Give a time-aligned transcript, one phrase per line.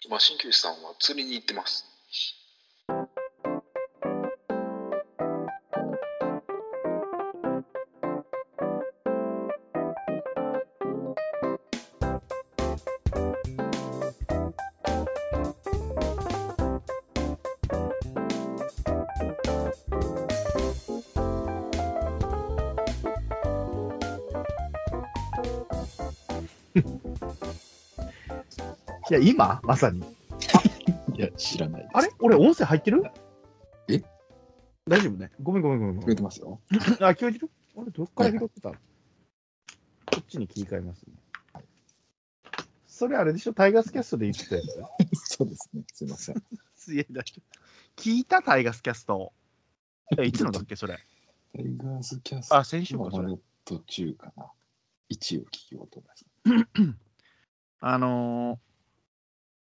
[0.00, 1.86] 今、鍼灸師さんは釣りに行ってます。
[29.10, 29.60] いや、今？
[29.62, 30.00] まさに。
[30.00, 30.04] い
[31.20, 31.90] や、知らないです。
[31.96, 32.10] あれ？
[32.20, 33.04] 俺、音声入ってる？
[33.88, 34.02] え？
[34.88, 35.30] 大丈夫ね。
[35.42, 35.98] ごめんごめんごめん。
[36.00, 36.60] 聞こえてますよ。
[36.70, 36.74] あ、
[37.10, 37.50] 聞こえてる？
[37.74, 38.76] 俺、どっから拾ってた、こ
[40.20, 41.12] っちに切り替えますね。
[42.88, 43.52] それあれでしょ？
[43.52, 44.62] タイガースキャストで言ってたや
[45.14, 45.82] そうですね。
[45.92, 46.42] すいません。
[46.74, 46.94] つ。
[46.94, 47.22] いやだ
[47.96, 49.32] 聞いたタイガースキャスト。
[50.18, 50.76] えいつのだっけ？
[50.76, 50.98] それ。
[51.54, 53.36] タイガースキャストあ、先週か、それ。
[53.66, 54.46] 途中かな。
[55.08, 56.26] 一応聞きようと思います。
[57.80, 58.65] あのー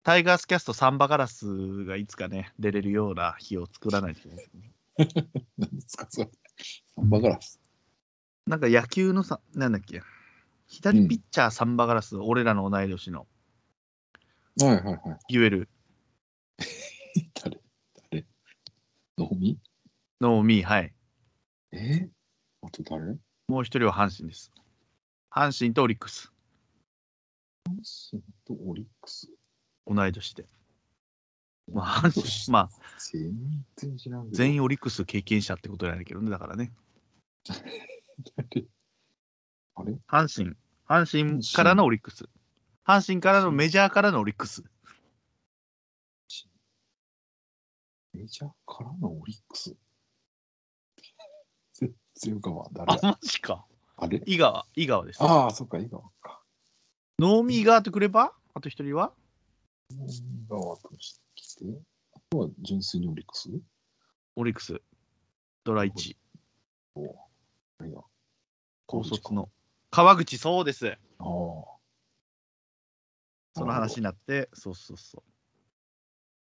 [0.03, 4.51] タイガースキャストサンバガラスがいつかね、出れるような日を作らないといけない。
[5.59, 6.31] 何ですか、それ。
[6.95, 7.61] サンバガラス。
[8.47, 10.03] なんか野球のさ、なんだっけ、
[10.67, 13.27] 左ピッチャーサンバガラス、俺らの同い年の、
[14.61, 15.19] はいはいはい。
[15.29, 15.69] 言える、
[17.43, 17.61] 誰
[18.11, 18.27] 誰？
[19.19, 19.61] ノーミ
[20.21, 20.95] ノーミー、はい。
[21.73, 22.09] え？
[22.63, 23.19] あと誰？
[23.49, 24.51] もう一人は阪神です。
[25.31, 26.33] 阪神とオリックス、
[27.83, 29.31] シンとオリックス？
[29.87, 30.47] 同い年で。
[31.73, 33.33] まあ、阪神、まあ、全
[33.77, 36.73] 然知らん全員オリックス経験者ってことなんだけどね、だからね。
[38.37, 38.67] 誰？
[39.77, 40.57] あれ阪神、
[40.89, 41.07] 阪
[41.39, 42.29] 神からのオリックス。
[42.85, 44.65] 阪神からのメジャーからのオリックス。
[48.13, 49.75] メジャーからのオリックス？
[51.75, 52.93] 全然浮かばん誰？
[52.95, 53.65] あ、マジか。
[53.97, 54.21] あれ？
[54.27, 55.23] 井川、井川です。
[55.23, 56.43] ああ、そっか、井川か。
[57.21, 58.35] ノーミーガーとくれば？
[58.55, 59.13] あと一人は？
[59.93, 61.65] 井川としてきて、
[62.15, 63.51] あとは純粋にオリックス？
[64.37, 64.81] オリックス、
[65.65, 66.17] ドラ1、
[66.95, 67.15] お
[67.79, 67.99] あれや。
[68.87, 69.51] 高卒の。
[69.91, 70.89] 川口、そうです。
[70.89, 71.27] ああ。
[73.57, 75.23] その話になって、そうそうそう。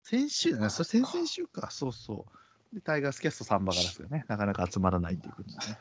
[0.02, 2.26] 先週だね、それ先々週か、そうそ
[2.72, 2.74] う。
[2.74, 5.78] で、タイガースキャストサンバガラスがね、なかなか集まらないっていうことですね。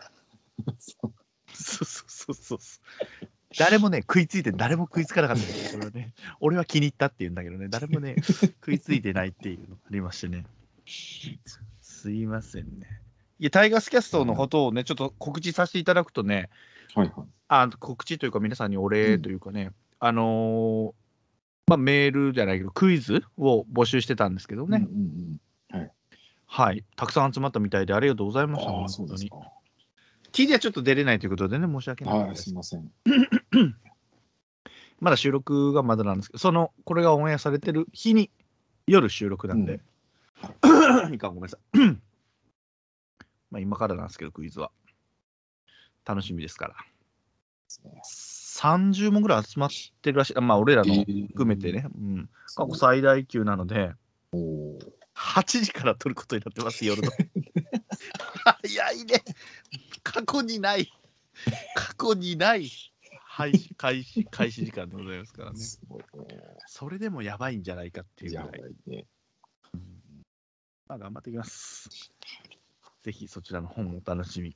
[0.79, 1.13] そう
[1.53, 2.79] そうそうそうそうそ
[3.23, 3.28] う。
[3.58, 6.13] 誰もね、食いついて、誰も食いつかなかったんですよこれはね。
[6.41, 10.46] 俺は気に入ったって言うんだけどね、誰もね、 食いついてないっていうのがありましてね。
[11.81, 13.02] すいませんね。
[13.40, 16.50] いや、タイガースキャストのことをね、ちょっと告知させていただくとね、
[16.94, 17.28] はいはい。
[17.50, 21.08] あ告知というか、皆さんにお礼というかね、あのー
[21.68, 25.40] まあ、メールじゃないけど、クイズを募集してたんですけどね、うん
[25.74, 25.91] うん
[26.50, 32.90] はい、たくさん集まったみたいで、ありがとうございました、ああ、本当にそうではちょっと出れないということでね、申し訳ないはい、ですすみません。
[35.00, 38.31] まだ収録がまだなんですけど、その、これがオンエアされてる日に、
[38.88, 39.81] 夜収録なんで、
[41.12, 41.80] い いか、ごめんなさい。
[43.52, 44.72] まあ今からなんですけど、クイズは。
[46.06, 46.75] 楽しみですから。
[48.06, 49.69] 30問ぐらい集まっ
[50.02, 50.41] てるらしい。
[50.41, 53.94] まあ、俺らの含めてね、うん、過去最大級なので、
[54.31, 54.97] おおー。
[55.16, 57.12] 8時から撮ることになってます、夜の。
[58.64, 59.24] 早いね。
[60.03, 60.91] 過去にない。
[61.75, 62.69] 過去にない
[63.37, 65.59] 配信開始開始時間でございますからね。
[65.59, 66.03] すごい。
[66.65, 68.61] それでもやばいんじゃないかっていうぐやらい。
[68.61, 69.05] ばいね。
[70.87, 72.11] まあ、頑張っていきます。
[73.03, 74.55] ぜひそちらの本をお楽しみに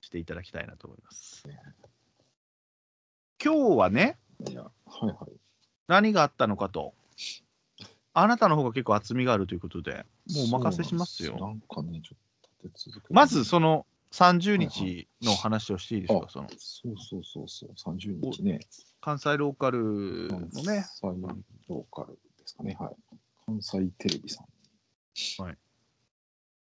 [0.00, 1.42] していただきたいなと思います。
[3.42, 4.16] 今日はね、
[4.48, 4.70] いや、は
[5.02, 5.32] いはい。
[5.88, 6.94] 何があったのかと。
[8.14, 11.32] あなたの方が結構厚みがあるということで、もうお任せしますよ。
[11.36, 12.18] そうなんですなんかね、ちょっ
[12.60, 18.60] と立て続けてまずその30日の話をしていいですか、あそのそうそうそうそう、30日ね。
[19.00, 21.22] 関西ローカルのね、関西
[21.68, 22.76] ローカルですかね。
[22.78, 22.96] はい。
[23.46, 25.42] 関西テレビさん。
[25.42, 25.56] はい。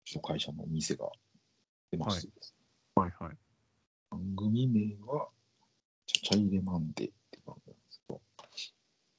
[0.05, 1.09] ちょっと会社の店が
[1.93, 2.55] 出ましてです
[2.97, 3.37] はいはい、ね
[4.11, 5.29] 番組名は、
[6.07, 8.21] ちゃちゃ入れマンデーって番組なんですけど。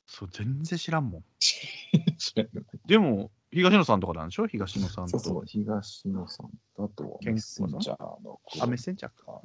[0.06, 1.24] そう全然知らんもん。
[1.40, 4.48] 知らないでも、東野さんとかなんでしょ？
[4.48, 5.20] 東野さんと。
[5.20, 9.42] そう東野さんと、あと、健メッセンジャーのあ、メッセンジャーか。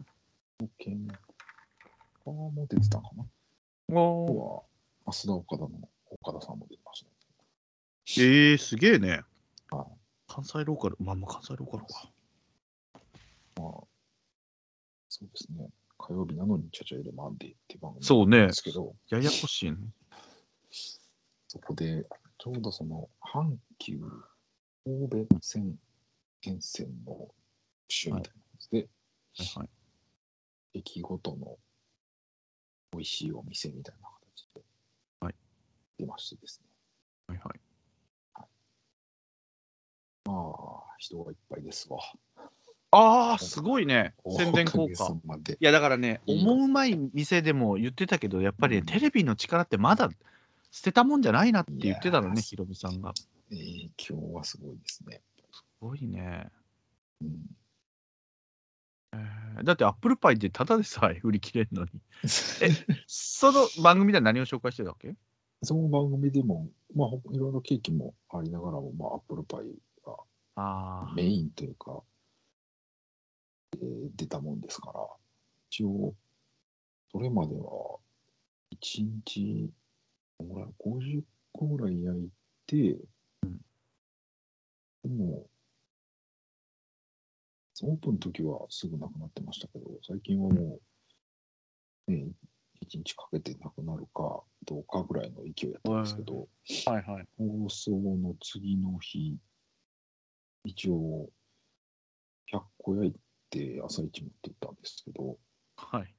[0.78, 1.18] 健康
[2.26, 3.24] も出てたかな？
[3.24, 4.62] あは、
[5.06, 7.12] 増田岡田の岡田さんも出てましたね。
[8.18, 9.22] えー、すげえね。
[9.70, 9.86] はい
[10.28, 12.10] 関西ローカル、まあまあ関西ローカルか。
[15.08, 15.68] そうですね。
[15.98, 19.78] 火曜日なのにちゃちゃ入れマンデーって番組そうですけど、ややこしいね。
[21.48, 22.04] そこで、
[22.38, 23.98] ちょうどその、阪急
[24.84, 25.78] 神戸線
[26.42, 27.28] 沿線の
[27.88, 28.86] 週みたいなやつで、はい
[29.58, 29.68] はい、
[30.74, 31.56] 駅ごとの
[32.92, 34.62] 美味しいお店みたいな形で
[35.20, 35.34] はい
[35.98, 36.68] 出ましてですね。
[37.28, 37.60] はいはい。
[40.24, 41.98] まあ、人がいっぱいですわ。
[42.90, 44.14] ああ、すごいね。
[44.36, 45.16] 宣伝効果。
[45.48, 50.10] いやだからね、思うまい店でも言ってたけど、やっぱりね、うんテレビの力ってまだ
[50.76, 53.14] 捨てたもんじゃないなって言ってたのね、ヒロミさんが。
[53.16, 55.22] す影響はすごいですね。
[55.80, 56.50] ごいね。
[57.22, 57.56] うん、
[59.12, 61.90] えーだってアップルパイってただでさえ 売り切れるのに。
[63.08, 65.16] その番組では何を紹介してたわけ？
[65.62, 69.74] その番組でも、まあ、ほいろいろケーキもありながらも、まあ、アップルパイ
[70.04, 70.16] が
[70.56, 72.02] あメインというか、
[73.72, 75.00] えー出たもんですから、
[75.70, 76.14] 一応、
[77.10, 77.98] それまでは、
[78.72, 79.70] 1日、
[80.38, 81.22] どのぐらい50
[81.52, 82.30] 個ぐらい焼い
[82.66, 82.98] て、
[85.04, 85.46] でも、
[87.82, 90.78] オープンの時はすぐなくなってましたけど、最近はも
[92.08, 92.28] う、ね、
[92.82, 96.48] 1日かけてなくなるかどうかぐらいの勢いやったんですけど、
[96.86, 96.90] あ。
[96.92, 97.28] はいはい。
[97.38, 99.36] 放送の次の日、
[100.64, 101.30] 一応、
[102.50, 103.14] 100個焼い
[103.50, 105.38] て朝一持ってったんですけど、
[105.76, 106.15] はい。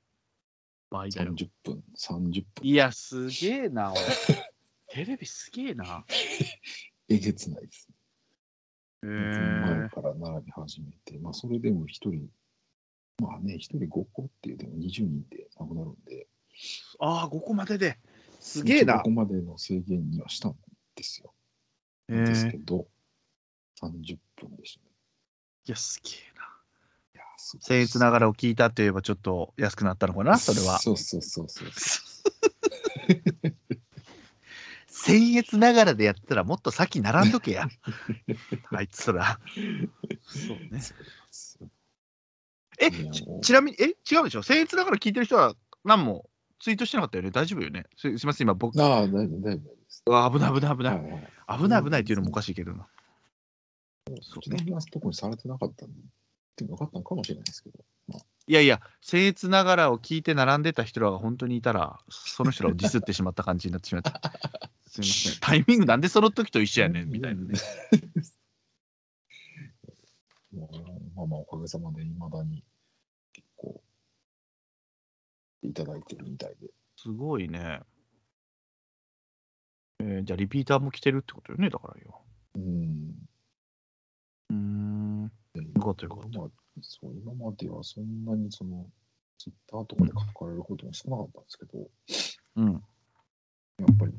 [0.90, 1.30] 倍だよ。
[1.32, 3.98] 30分、30分、いや、すげえな、おい
[4.90, 6.06] テレビすげえな。
[7.10, 7.90] えげつないです。
[9.04, 9.90] へ前え。
[9.90, 12.30] から並び始めて、まあ、それでも一人、
[13.22, 16.28] まあね、一人5個っていうでも20人でなくなるんで、
[17.00, 18.00] ああ、5個までで。
[18.40, 19.04] すげえなこ。
[19.04, 20.56] こまでの制限にはしたん
[20.96, 21.34] ですよ。
[22.10, 22.52] へですえ。
[22.52, 22.88] けど、
[23.80, 24.92] 30分でしたね。
[25.66, 26.57] いや、すげえな。
[27.38, 30.80] 僭越ながらを聞いたといえば、ちょっと安くなったのかな、それは。
[30.80, 31.68] そうそうそうそう。
[34.90, 37.70] 僭越ながらでやったらもっと先並んどけや。
[38.72, 39.40] あいつら。
[40.26, 40.82] そうね。
[42.80, 44.42] え、ちちなみに、え、違うでしょ？
[44.42, 46.30] 僭越ながら聞いてる人は何も
[46.60, 47.32] ツイートしてなかったよね？
[47.32, 47.86] 大丈夫よね？
[47.96, 50.04] すすいません、今僕、ああ、大丈夫、大丈夫です。
[50.06, 51.00] 危ない危ない危ない。
[51.60, 52.88] 危ない危ないっていうのもおかしいけどな。
[54.22, 55.96] そちらの特にされてなかったんで、
[56.58, 57.78] っていうのが分かったのかもしれないですけど、
[58.08, 64.20] まあ、いやいや、僭越ながらを聞いて並んでた人らが本当にいたら、その人らをディスってしまった感じになってしまった。
[64.90, 65.40] すみません。
[65.40, 67.54] タイミングなんでその時と一緒やねんみたいなね。
[71.16, 72.64] まあまあ、おかげさまで、いまだに
[73.34, 73.84] 結構、
[75.62, 76.72] いただいてるみたいで。
[76.96, 77.82] すごいね。
[80.00, 82.24] えーじゃあリピーターも来てるってことよね、だからよ。
[82.56, 83.14] うん。
[85.88, 86.40] かったよかった。
[86.40, 86.50] まあ、
[86.82, 88.86] そう今まではそんなにその、
[89.38, 91.90] ツイッターとかで書かれることも少なかったんですけど、
[92.56, 92.74] うん。
[92.74, 92.80] や
[93.92, 94.14] っぱり、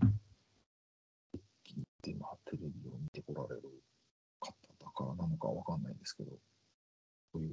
[2.02, 3.68] で、まあ、テレビを見てこられる
[4.40, 6.30] 方だからなのかわかんないんですけど、
[7.32, 7.52] そういう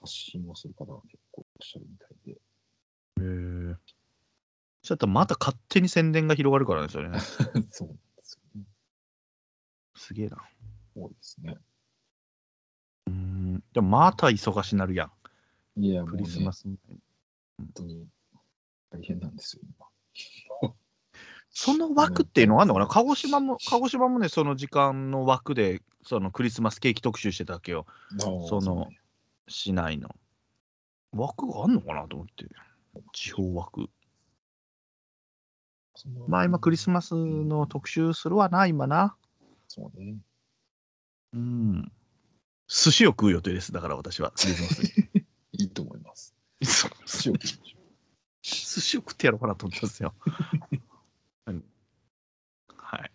[0.00, 2.36] 発信をする方が結構いらっしゃるみたいで、へ
[3.72, 3.76] え。
[4.82, 7.18] ちょっとまた勝手に宣伝が広がるからね、それね。
[7.70, 8.66] そうなんですよね。
[9.96, 10.36] すげえな。
[10.94, 11.56] 多いですね。
[13.74, 15.10] でもまた忙しなるや
[15.76, 15.82] ん。
[15.82, 16.64] いや、クリスマス。
[16.64, 16.78] 本
[17.74, 18.06] 当に
[18.90, 19.62] 大変なんですよ、
[20.62, 20.72] 今。
[21.50, 22.86] その枠っていうのがあるのかな？
[22.86, 27.86] 鹿児島も、鹿児島もね、その時間の枠で、そのクリスマスケーキ特集してたわけよ。
[28.18, 28.88] その
[29.48, 30.08] 市内の。
[31.12, 32.46] 枠があんのかなと思って。
[33.12, 33.88] 地方枠。
[36.26, 39.16] まあ今クリスマスの特集するわな、今な。
[39.68, 40.16] そうね。
[41.32, 41.92] うん。
[42.68, 43.72] 寿司を食う予定です。
[43.72, 45.26] だから私は、クリスマスに。
[45.52, 46.34] いいと思います。
[46.60, 47.78] 寿司を食いましょ
[48.42, 50.14] 寿司を食ってやろうかなと思ったんですよ。
[51.46, 51.64] うん
[52.76, 53.10] はい。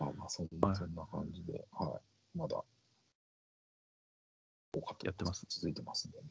[0.00, 2.00] うまあまあそんはないそんな感じで、は
[2.34, 2.38] い。
[2.38, 2.62] まだ、
[5.02, 6.24] やってます続いてますんでね。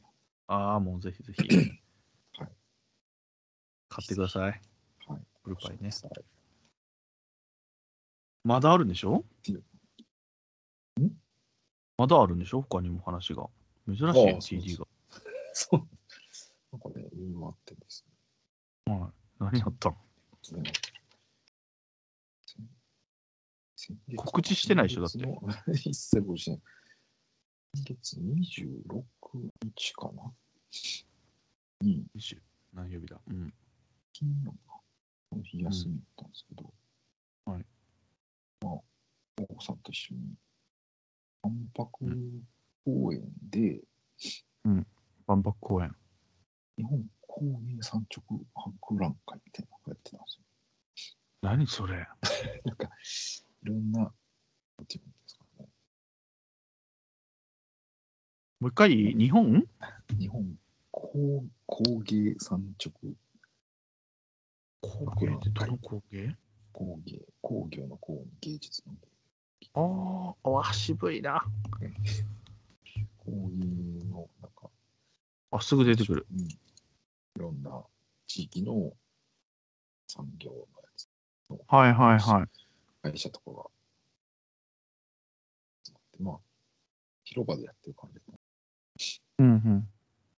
[0.48, 1.42] ああ、もうぜひぜひ。
[2.38, 2.52] はい。
[3.88, 4.60] 買ってください。
[5.06, 5.20] はい。
[5.42, 5.88] フルパイね。
[5.88, 6.24] はい
[8.46, 9.24] まだあるんでしょ？
[11.00, 11.23] ん？
[11.96, 12.62] まだあるんでしょ？
[12.62, 13.48] 他にも話が。
[13.86, 14.86] 珍しいあよあ、CD が。
[15.52, 15.88] そう。
[16.72, 18.04] なんかね、いろいろあってです
[18.86, 18.98] はい。
[19.38, 19.96] 何やったの
[24.16, 25.18] 告知してないでしょだって
[25.88, 26.60] 一切告知してない。
[27.76, 30.32] 先月26日かな
[31.82, 32.06] に、
[32.72, 33.20] 何曜日だ？
[33.28, 33.52] うん。
[34.12, 34.80] 金曜か。
[35.30, 36.72] この日休みだったんですけど、
[37.44, 37.66] はい。
[38.62, 38.72] まあ、
[39.42, 40.20] お子さんと一緒に、
[41.44, 41.90] 万博
[42.86, 43.82] 公園で、
[45.26, 45.94] 万博公園。
[46.78, 48.24] 日本工芸産直
[48.54, 50.44] 博覧会みたいなのをやってたんですよ。
[51.42, 51.96] 何それ
[52.64, 52.88] なんか、
[53.62, 54.06] いろんな、な
[54.82, 55.68] んていうんですかね、
[58.60, 59.68] もう一回、日本？
[60.18, 60.58] 日本
[60.90, 62.92] 工工芸産直
[64.80, 66.34] 工芸ってどの工芸？
[66.72, 69.13] 工芸、工業の工に芸術の芸。
[69.74, 71.44] ああ、わ、渋いな。
[73.18, 74.70] 工芸の、なんか、
[75.50, 76.26] あ、すぐ出てくる。
[76.30, 76.48] うん、い
[77.36, 77.82] ろんな
[78.26, 78.92] 地域の
[80.06, 80.64] 産業のや
[80.96, 81.08] つ
[81.50, 82.48] のはいはいはい。
[83.02, 83.64] 会社とかが
[85.84, 86.38] 集まあ、
[87.24, 88.22] 広場でやってる感じで、
[89.38, 89.88] うんうん。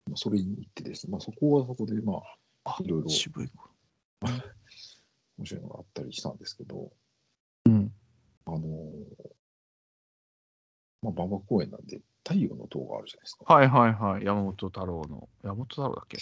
[0.07, 2.21] まあ、それに行ってですね、まあ、そこはそこで、ま
[2.63, 3.49] あ、あいろいろ渋い。
[5.37, 6.89] 面白いのがあったりしたんですけど、うん。
[8.45, 8.61] あのー
[11.01, 13.53] まあ、馬場公園なんで、太陽の塔があるじゃないですか。
[13.53, 14.25] はいはいはい。
[14.25, 15.29] 山本太郎の。
[15.43, 16.17] 山本太郎だっけ？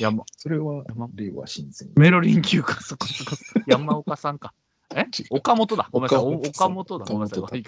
[0.00, 3.36] 山 それは山、令和新選メロリン級か、そこそこ。
[3.66, 4.52] 山岡さんか。
[4.94, 5.06] え？
[5.30, 5.88] 岡本だ。
[5.92, 6.18] ごめんなさい。
[6.26, 7.04] お岡本だ。
[7.06, 7.58] ごめんなさい。
[7.58, 7.64] いい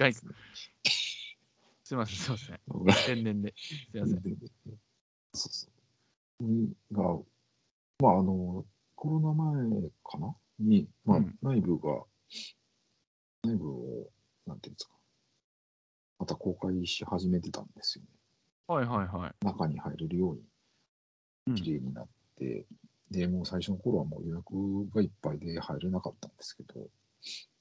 [1.84, 2.60] すいません、すいません。
[3.16, 3.54] 天然で。
[3.56, 4.22] すいません。
[5.34, 5.68] そうそ
[6.40, 6.74] う。
[6.92, 7.18] が、
[8.00, 10.36] まあ、あの、コロナ前かな？
[10.58, 12.04] に、まあ、うん内部が、
[13.44, 14.10] 内部を、
[14.46, 14.92] なんていうんですか、
[16.18, 18.10] また公開し始めてたんですよね。
[18.66, 19.44] はいはいはい。
[19.44, 20.38] 中に入れるよう
[21.46, 22.66] うんに綺麗になって、
[23.10, 26.88] で、もう最初の頃はもう予約がいっぱいで入れなかったんですけど、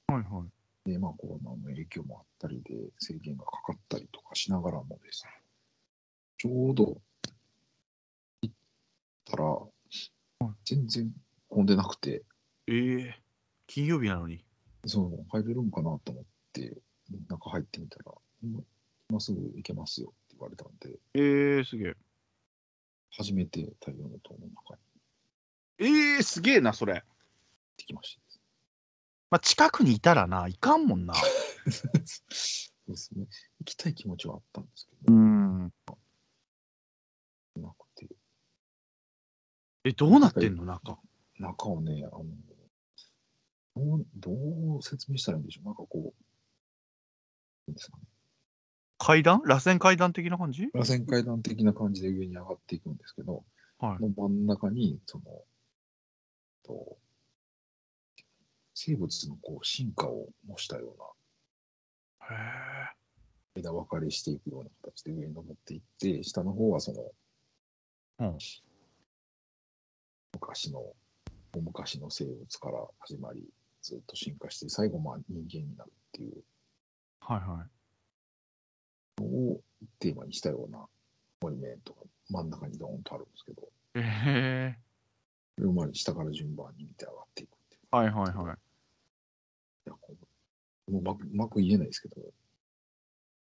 [0.06, 0.44] はいは
[0.86, 0.90] い。
[0.90, 5.30] で、まあコロナの影響もあったりで制限がかかったりとかしながらもですね、
[6.38, 7.00] ちょうど
[8.42, 8.54] 行っ
[9.24, 9.58] たら、
[10.64, 11.12] 全然
[11.48, 12.24] 混んでなくて、
[12.66, 13.22] ええ
[13.66, 14.44] 金曜日なのに。
[14.86, 16.76] そう、入れるんかなと思って、
[17.28, 18.12] 中入ってみたら、
[18.42, 18.60] 今
[19.10, 21.94] 今すぐ行けますよって言われたんで、ええすげえ。
[23.10, 24.80] 初めて太陽の塔の中に
[25.78, 27.04] ええすげえな、それ。
[27.76, 28.22] てきました。
[29.32, 31.14] まあ、近くにいたらな、いかんもんな。
[31.64, 33.26] そうですね。
[33.60, 35.72] 行きたい気持ちはあったんですけど、ん。
[37.56, 38.08] なくて、
[39.84, 40.98] え、どうなってんの、中。
[41.38, 42.24] 中をね、あの、
[43.74, 44.30] どう、ど
[44.78, 45.64] う説明したらいいんでしょう？
[45.66, 48.04] なんかこう、なんですかね。
[48.98, 49.42] 階段？
[49.44, 50.68] 螺旋階段的な感じ？
[50.74, 53.44] 螺旋階段的な感じで上に上がっていくんですけど、
[53.78, 54.02] はい。
[54.02, 55.24] の真ん中に、その、
[56.64, 56.96] と
[58.74, 60.94] 生物のこう進化を模したよ
[62.20, 62.38] うなへ
[63.56, 63.60] え。
[63.60, 66.92] 枝分かれしていくような形で上に登っていって、下の方はそ
[68.18, 68.38] の、うん
[70.34, 70.94] 昔の、
[71.52, 73.44] 大昔の生物から始まり、
[73.82, 76.42] ずっと進化して、最後まあ人間になるっていう
[77.20, 77.66] はいは
[79.18, 79.22] い。
[79.22, 79.60] のを
[79.98, 80.86] テーマにしたような
[81.40, 84.78] モニュメントが真ん中にドーンとあるんですけど、ええ
[85.56, 87.96] それをまあ下から順番に見て上がっていくっていう。
[87.96, 88.56] はいはいはい。
[89.86, 90.14] いやこ
[90.88, 92.16] うもううまくうまく言えないですけど、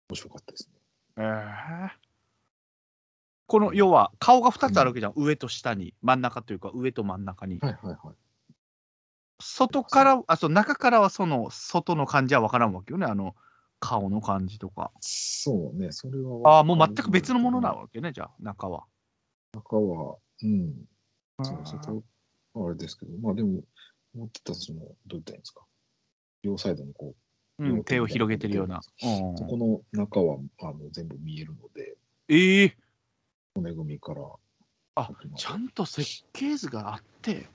[0.09, 0.79] 面白かったですね。
[1.19, 1.23] え
[1.97, 2.03] え
[3.47, 8.17] この要は顔が2つあるわけじゃん、上と下に真ん中というか上と真ん中に、はいはいはい。
[9.43, 13.07] 外からあそう中からはその外の感じは分からんわけよね。
[13.07, 13.35] あの
[13.81, 14.93] 顔の感じとか。
[15.01, 16.59] そうね、それは。
[16.59, 18.85] ああもう全く別のものなわけねじゃあ中は。
[19.53, 20.73] 中は、うん、
[21.43, 22.05] そうそ
[22.55, 23.63] うあれですけど、まあでも、
[24.15, 25.63] 思ってたその、どう言ったんですか？
[26.43, 27.15] 両サイドにこ
[27.59, 29.35] うん、手を広げてるような、うん。
[29.35, 31.97] う、そこの中はあの全部見えるので、
[32.29, 32.77] ええ
[33.55, 34.23] 骨組みから。
[34.95, 37.49] あちゃんと設計図があって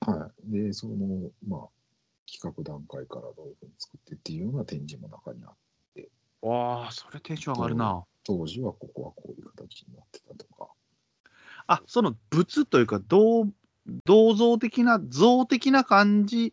[0.00, 0.52] はい。
[0.52, 1.68] で、その、まあ、
[2.30, 5.54] 企画段階からどういうふうに作ってっていうような展示も中にあっ
[5.94, 6.08] て、
[6.42, 8.04] わあそれテンション上がるな。
[8.24, 10.68] 当時はここはこういう形になってたとか、
[11.66, 13.48] あその物というか銅
[14.04, 16.52] 銅像的な像的な感じ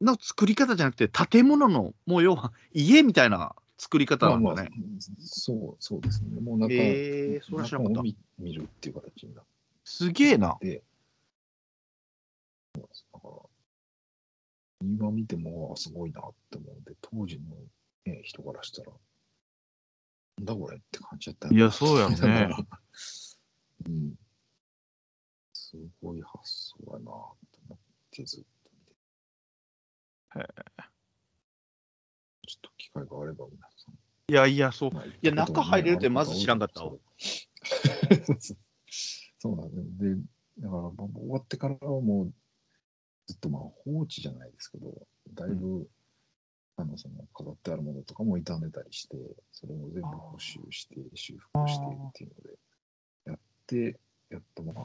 [0.00, 4.68] の作り方じゃなくて建物のもう要は家みたいな作り方なんだね、まあまあ
[5.18, 6.40] そう、そうですね。
[6.40, 9.44] もう中,、えーそ中を見見るっていう形になっ
[9.84, 10.56] すげえな。
[10.60, 10.82] て、
[12.74, 12.88] だか
[13.24, 13.30] ら、
[14.82, 17.56] 今見ても、あすごいなって思うんで、当時の、
[18.06, 18.92] ね、人からしたら、
[20.38, 22.56] なんだこれって感じだったよいやそうやろね
[23.86, 24.14] うん。
[25.52, 27.04] すごい発想やなと
[27.68, 27.78] 思っ
[28.10, 28.92] てずっと見て。
[30.38, 30.90] へえ
[32.48, 33.94] ちょっと機会があれば皆さん。
[34.28, 36.92] いやいやそういや中入れるってまず知らんかったわ。
[39.38, 40.16] そうなんで
[40.58, 42.34] だから終わってからはもう
[43.30, 44.92] ずっとまあ放置じゃないですけど、
[45.34, 45.88] だいぶ、
[46.76, 49.16] あのその飾ってあるものとかも傷んでたりして、
[49.52, 52.58] それを全部補修して、修復してっていうので、
[53.26, 54.76] やって、やっとまあ、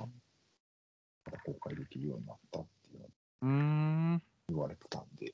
[1.25, 5.33] また公開できるようになったっていうのを言われてたんで、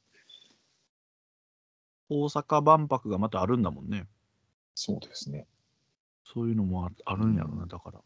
[2.08, 4.08] 大阪万博がまたあるんだもんね。
[4.74, 5.48] そうですね。
[6.24, 8.00] そういうのもああるんやろなだから。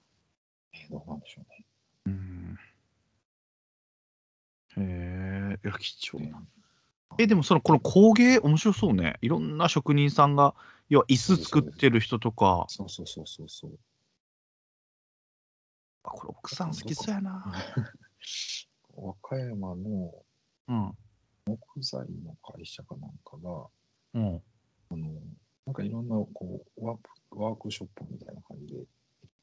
[0.74, 1.66] えーどうなんでしょうね。
[2.08, 2.60] うん
[4.78, 6.44] へえいや、貴重ねな。
[7.18, 9.18] え、でもその、この工芸、面白そうね。
[9.22, 10.54] いろんな職人さんが、
[10.90, 13.80] 要は椅子作ってる人とか、そうそうそうそうそう。
[16.04, 17.44] あこれ奥さん好きそうやな。
[18.96, 20.14] 和歌山の
[20.68, 20.98] うん。
[21.46, 23.68] 木材の会社かなんかが、
[24.14, 24.44] うん。
[24.90, 25.22] あの、
[25.66, 28.84] なんかいろんなこうワープワークショップみたいな感じで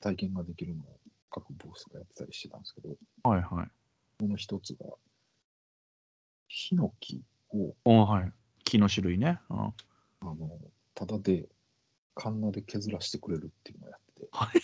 [0.00, 3.70] 体験ができるのを各ブースがやってたりしてたんですけど、はいはい。
[4.18, 4.86] この一つが、
[6.54, 8.32] ヒノキを、おはい。
[8.64, 9.40] 木の種類ね。
[9.48, 9.58] うん。
[9.58, 9.72] あ
[10.22, 10.60] の、
[10.94, 11.48] ただで、
[12.14, 14.60] カンナで削らしてくれるっていうのをやってて、はい。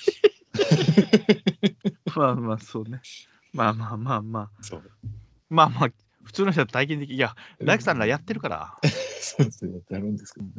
[2.15, 3.01] まあまあ、そうね。
[3.55, 4.63] まあまあまあまあ。
[4.63, 4.83] そう。
[5.49, 5.89] まあまあ、
[6.25, 8.77] 普通の人は体験できいや、大工さんらやってるから。
[9.23, 10.53] そうですね、やるんですけどね。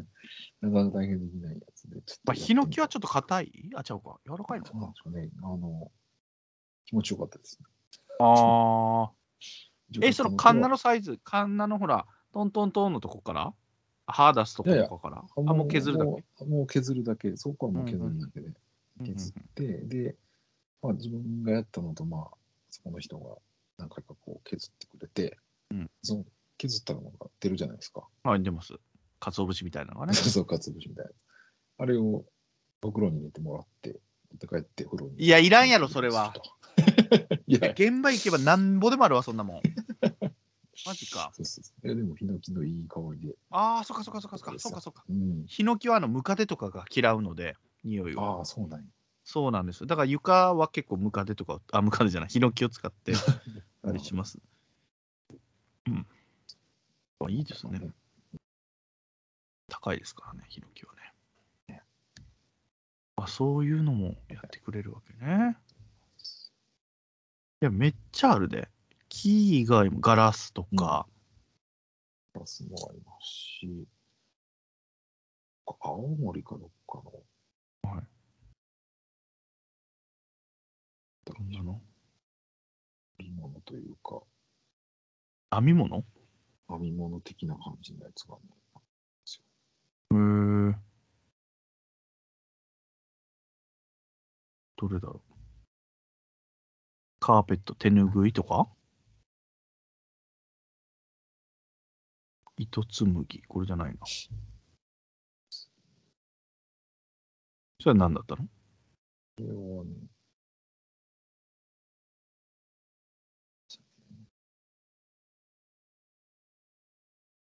[0.62, 2.02] なかなか体験できないやつで。
[2.02, 3.70] ちょっとまあ、ヒノキはちょっっと硬い？
[3.76, 4.20] あ、ちゃうか。
[4.26, 5.30] 柔らかいのかそうなんなですかね。
[5.44, 5.92] あの、
[6.86, 7.68] 気持ちよかったですね。
[8.20, 9.19] ああ。
[10.02, 13.54] え、そのカンナののサイズ、カンナのほら、トントントンのとこから？
[14.12, 16.46] 歯出すとことかからあ、もう削るだけ？
[16.46, 18.54] もう削るだけ、そこはもう削るだけでうん
[19.02, 20.16] うん削って、で、
[20.82, 22.28] まあ自分がやったのと、まあ、
[22.70, 23.36] そこの人が
[23.78, 25.38] 何回かこう削ってくれて、
[25.72, 26.26] うんその
[26.58, 28.08] 削ったのが出るじゃないですか。
[28.24, 28.74] はい、出ます。
[29.20, 30.14] 鰹節みたいなのがね。
[30.16, 31.12] そう、かつぶしみたいな。
[31.78, 32.26] あれを
[32.82, 34.00] 袋に入れてもらって、
[34.32, 35.24] 持って帰って風呂に。
[35.24, 36.34] いやいらんやろそれは。
[37.48, 39.62] いや、現場行けばなんぼでもあるわ、そんなもん。
[40.86, 41.32] マジか。
[41.34, 41.88] そうそうそう。
[41.88, 43.36] いや、でも、ヒノキのいい香りで。
[43.50, 45.04] ああ、そっかそっかそっかそっか、そっかそっか。
[45.10, 45.46] うん。
[45.46, 48.22] ヒノキはあのムカデとかが嫌うので、匂いを。
[48.22, 48.86] ああ、そうなんや。
[49.24, 49.88] そうなんですよ。
[49.88, 53.14] だから床は結構ムカデとか、あ、ムカデじゃない、ヒノキを使って
[53.84, 54.40] たりします。
[55.88, 56.08] うん。
[57.20, 57.92] あいいですね。
[59.68, 60.99] 高いですからね、ヒノキはね。
[63.24, 65.58] あ、そういうのもやってくれるわけね。
[67.62, 68.70] いや、めっちゃあるで。
[69.10, 71.08] 木以外もガラスとか、
[72.34, 73.88] ガラスもありますし、
[75.82, 77.02] 青森かどっか
[77.84, 78.04] の、はい。
[81.26, 81.82] どんなの？
[83.20, 84.22] 織物というか、
[85.52, 86.06] 編み物？
[86.68, 88.42] 編み物的な感じのやつがね、
[90.12, 90.89] へー
[94.80, 95.34] どれだろう。
[97.20, 98.70] カーペット手ぬぐいとか？
[102.58, 103.98] 糸紡ぎこれじゃないな。
[107.82, 108.48] それは何だったの、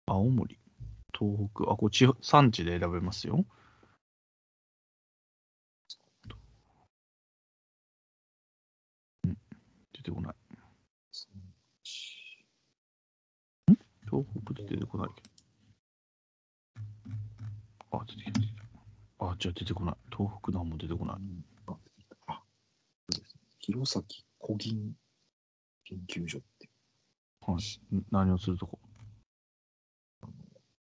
[0.06, 0.60] 青森、
[1.18, 3.46] 東北、あ、これ地方産地で選べますよ。
[9.24, 9.38] うん、
[10.02, 10.36] 出てこない。
[14.10, 15.30] 東北で出てこないけど。
[18.00, 18.40] あ、出てきた。
[18.40, 18.64] 出てきた
[19.20, 19.96] あ、じゃあ出てこない。
[20.12, 21.18] 東北なんも出てこない。
[21.68, 21.78] あ、
[22.28, 22.42] あ
[23.12, 24.04] そうですね弘前
[24.44, 24.96] 古銀
[25.86, 26.68] 研究所って、
[27.42, 27.96] はい。
[27.96, 28.80] ん何をするとこ？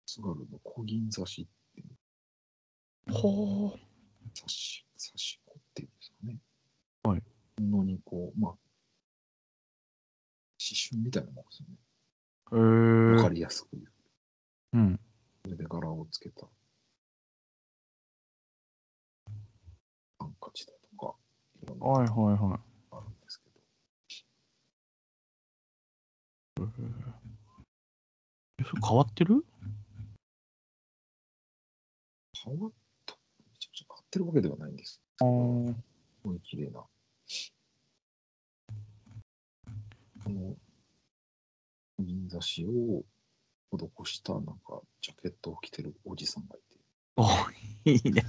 [0.06, 3.78] 津軽の古銀刺しっていうほう。
[4.36, 6.40] 刺し、刺し子っていうんですかね。
[7.04, 7.22] はい。
[7.56, 8.54] 布にこう、まあ、
[10.66, 11.76] 刺繍みたいなもんですよね。
[12.52, 13.92] へーわかりやすく言う。
[14.74, 15.00] うん。
[15.44, 16.46] それで柄をつけた
[20.18, 21.14] ハンカチだとか、
[21.62, 22.50] いろんなはいのはいはい。
[22.90, 23.60] があるんですけど、
[28.60, 29.44] えそれ変わってる？
[32.44, 32.72] 変わっ
[33.04, 33.16] た、
[33.50, 35.00] めちゃくちゃ変わってるわけではないんです。
[35.20, 35.26] あす
[36.22, 36.84] ごい綺麗な。
[40.24, 40.56] この
[41.98, 43.04] 銀刺しを
[43.76, 46.78] 施したなんかジャケットを着てるおじさんがいて。
[47.16, 47.28] お
[47.90, 48.24] いいね。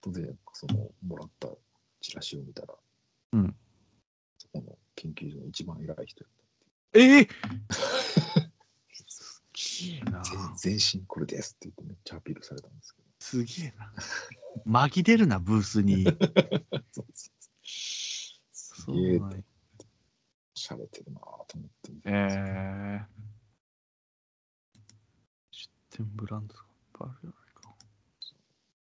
[0.00, 1.48] 後でそのもらった
[2.00, 2.74] チラシを見たら、
[3.32, 3.56] うん
[4.38, 6.32] そこの研究所の一番偉い人やっ
[6.94, 7.28] ええ
[9.08, 9.42] す
[9.88, 10.22] げえな
[10.56, 13.08] 全身これですって言ってめっちゃアピールされたんですけど。
[13.18, 13.74] すげえ
[14.66, 14.88] な。
[14.88, 16.04] 紛れるな、ブースに。
[16.04, 16.18] そう
[16.92, 17.34] そうそう
[18.84, 19.20] すそうげえ
[20.54, 23.00] しゃれてるなぁと思ってえますー、
[25.50, 27.38] 出店ブランドがいっぱいあるじゃない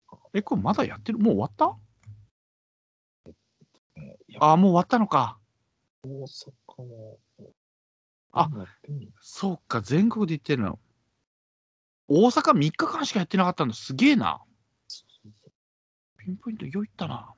[0.09, 0.19] か。
[0.33, 1.19] え、これまだやってる？
[1.19, 1.77] もう終わった？
[4.01, 5.39] ねいやあ、もう終わったのか。
[6.03, 7.19] 大阪も。
[8.33, 8.49] あ
[9.21, 10.79] そうか、全国で行ってるの。
[12.09, 14.43] 大阪3日間しかやってなかったのすげえな。
[16.17, 17.35] ピンポイントよいったな。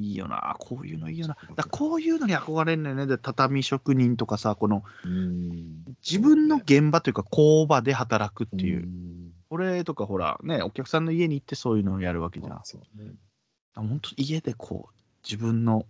[0.00, 1.36] いいよな、こういうのいいよな。
[1.54, 3.06] だこういうのに憧れるんだよね。
[3.06, 5.84] で畳職人とかさ、このうん。
[6.04, 8.86] 自分の現場というか工場で働くっていう。
[8.86, 9.32] ん。
[9.50, 12.52] 俺とかほら、ね、お客さんの家に行ってそういうのをやるわけじゃん。
[12.52, 13.12] まあそうね。
[13.76, 15.86] 本当家でこう、自分の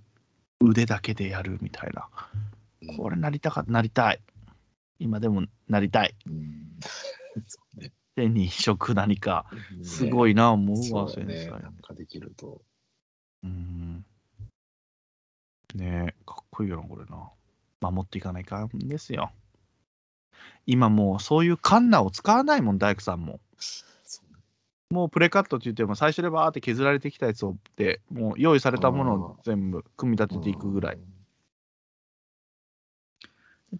[0.60, 2.08] 腕だけでやるみたいな。
[2.98, 4.20] これなりたかなりたい。
[4.98, 6.14] 今でもなりたい。
[8.16, 9.46] 手に職何か。
[9.82, 11.36] すごいいな、思うわ、そうだね。
[11.38, 12.62] 繊細なんかできると。
[13.44, 14.04] うん。
[15.74, 17.30] ねえ、かっこいいよな、これな。
[17.80, 19.32] 守っていかないかんですよ。
[20.66, 23.40] 今もうそういうカンナを使わないもん、大工さんも。
[24.90, 30.98] もうプレカットって言っても最初でバーって削られてきたやつをでもう用意されたものを全部組み立てていくぐらい。。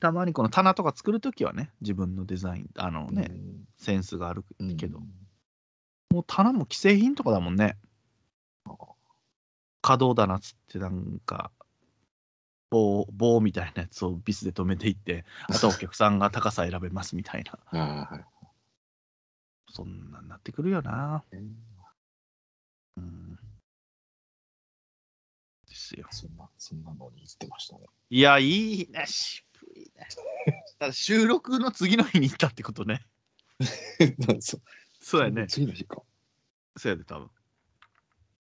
[0.01, 3.31] たまにこの棚とか作るときはね、自分のデザイン、あのうんね、
[3.77, 5.01] センスがあるうんけど、
[6.11, 7.77] もう棚も既製品とかだもんね。
[9.85, 11.53] 可動棚つってなんか、
[12.71, 17.59] 棒、棒みたいなやつをビスで止めていって、あとはお客さんが高さ選べますみたいな。
[17.79, 18.25] はい。
[19.71, 21.23] そんなんなってくるよな。
[21.31, 21.43] ね
[22.97, 23.37] うん。
[25.69, 26.07] ですよ。
[26.11, 27.85] そんな、そんなのに言ってましたね。
[28.09, 30.09] いや、いいね、渋いね。
[30.79, 33.05] た だ収録の次の日に行ったってことね。
[34.99, 35.47] そうやね。
[35.47, 36.03] 次の日か。
[36.75, 37.31] そうやで、多分。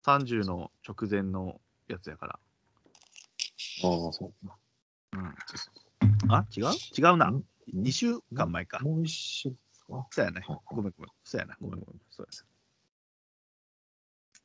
[0.04, 2.38] 30の直前のやつやから。
[3.84, 4.56] ああ、そうか。
[5.12, 6.32] うん。
[6.32, 6.64] あ、違う？
[6.96, 7.26] 違うな。
[7.30, 8.80] ん2週間前か。
[8.80, 9.50] もう一週
[9.88, 10.58] かそうやねはい。
[10.66, 11.10] ごめんごめん。
[11.24, 11.56] そうやな。
[11.60, 12.00] ごめんごめん。
[12.10, 12.44] そうや。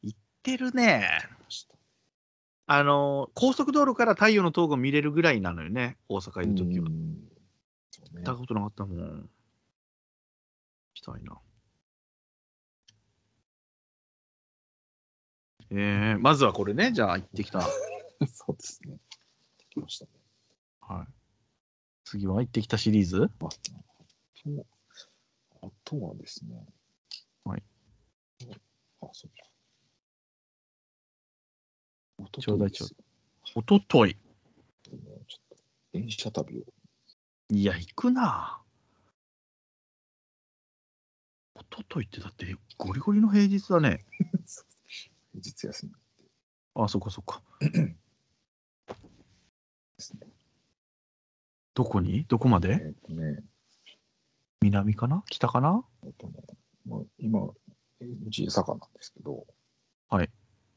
[0.02, 1.10] 行ってるね。
[2.72, 5.98] あの、高速道路から太陽の塔が見れるぐらいなのよね。
[6.08, 6.86] 大阪いるときは。
[6.86, 7.30] 行うん
[7.92, 8.98] そうねったことなかったもん。
[8.98, 9.30] 行
[10.94, 11.38] きたいな。
[15.72, 16.92] えー、まずはこれね。
[16.92, 17.62] じゃあ行ってきた。
[18.34, 18.98] そうですね。
[19.70, 20.12] 来ましたね。
[20.82, 21.08] はい。
[22.04, 24.68] 次は行ってきたシリーズあと、
[25.62, 26.66] あとはですね。
[27.44, 27.64] はい。
[29.02, 29.50] あ、そうか。
[32.18, 32.98] おとちょうだいとですよ
[33.56, 34.16] おととい。
[34.84, 34.98] ちょっ
[35.50, 35.58] と
[35.94, 36.64] 電車旅を。
[37.50, 38.62] いや、行くな。
[41.56, 44.06] おとといってだってゴリゴリの平日だね。
[45.42, 45.94] 実休み
[46.76, 47.42] あ、そっかそっか。
[47.60, 47.96] で
[49.98, 50.28] すね。
[51.74, 52.26] どこに？
[52.26, 52.80] どこまで？
[52.82, 53.44] えっとね、
[54.62, 55.24] 南かな？
[55.30, 55.84] 北かな？
[56.04, 56.34] えっとね、
[56.86, 57.48] まあ、今、
[58.02, 59.46] えうち江坂なんですけど、
[60.10, 60.30] はい。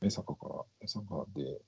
[0.02, 1.60] 江坂から、江坂で、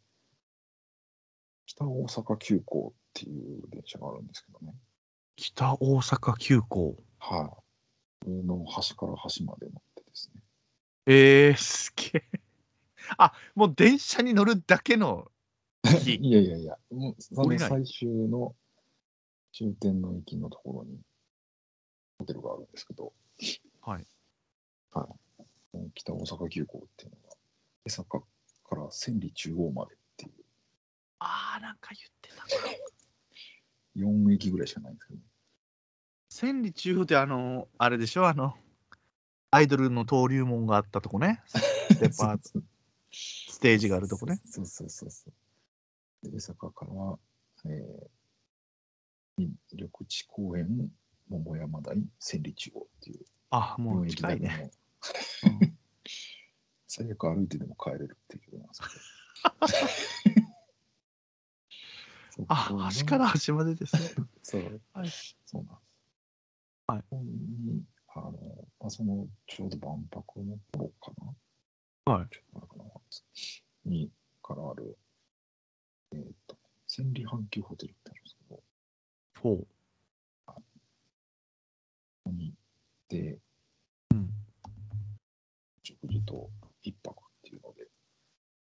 [1.67, 4.75] 北大阪急行っていう電車があるんですけどね。
[5.37, 6.97] 北大阪急行。
[7.19, 7.53] は
[8.27, 8.31] い。
[8.31, 10.41] 上の端から端まで乗ってですね。
[11.07, 12.41] えー、すげえ。
[13.19, 15.31] あ、もう電車に乗るだけの
[15.85, 16.15] 日。
[16.23, 18.55] いやいやいや、もうその最終の
[19.53, 20.99] 終点の駅のところに
[22.19, 23.13] ホテルがあるんですけど、
[23.83, 24.07] はい。
[24.93, 25.09] は
[25.75, 25.91] い。
[25.95, 27.37] 北大阪急行っていうのが、
[27.87, 30.31] 江坂から千里中央までってい
[31.19, 32.43] あー、なんか言ってたな。
[33.97, 35.21] う4駅ぐらいしかないんですけど、
[36.31, 38.27] 千里中央ってあの、あれでしょ？
[38.27, 38.57] あの、
[39.51, 41.43] アイドルの登竜門があったとこね。
[41.47, 42.65] ステッパーそう
[43.15, 44.41] ステージがあるとこね。
[44.45, 45.31] そうそうそうそ
[46.23, 46.31] う。
[46.31, 46.93] で江坂から、
[47.67, 50.91] えー、緑地公園、
[51.29, 54.73] 桃山台、千里中央っていうあ、もう4駅近いね。
[55.45, 55.79] うん
[56.87, 58.63] 最悪歩いてでも帰れるっていう
[62.47, 64.01] あ端から端までですね。
[64.45, 65.09] そう、はい
[65.45, 65.75] そうなん
[67.01, 67.15] です。
[67.15, 67.39] は
[67.81, 67.85] い
[68.17, 68.33] あの、
[68.81, 71.35] あその、ちょうど万博の頃かな
[72.07, 72.23] は
[73.87, 73.89] い。
[73.89, 74.11] に、
[74.43, 74.99] からある、
[76.13, 78.63] えっ、と、千里阪急ホテルってあるんですけど、
[79.41, 79.67] ほう。
[80.47, 80.63] こ
[82.25, 82.57] こに行っ
[83.09, 83.39] て、
[84.13, 84.31] うん。
[85.83, 86.51] 食事と
[86.83, 87.87] 一泊っていうので、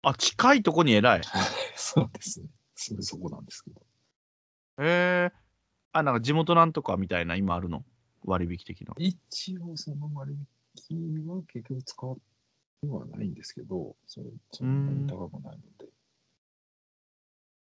[0.04, 1.22] あ、近いとこに偉い。
[1.76, 2.48] そうですね。
[2.76, 3.82] すぐそこなんですけど。
[4.80, 5.34] へえ。
[5.92, 7.84] あ、なんか地元なんとかみたいな今あるの？
[8.24, 8.94] 割引的な。
[8.98, 10.36] 一応その割
[10.90, 12.18] 引は結局使っ
[12.88, 15.90] てはないんですけど、それそんなに高くないので。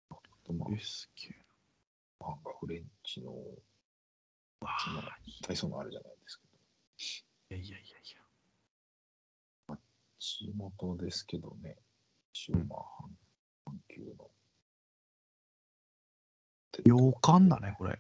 [0.09, 1.45] あとまあ、え、すげえ。
[2.19, 3.31] 漫画フレンチの
[4.61, 7.91] わそのあ、体操のあるじゃないですけど、いやいやいやい
[9.69, 9.77] や。
[10.17, 11.77] 地元ですけどね、
[12.33, 14.31] 一応まあ、阪急の。
[16.83, 17.99] 洋館だね、これ。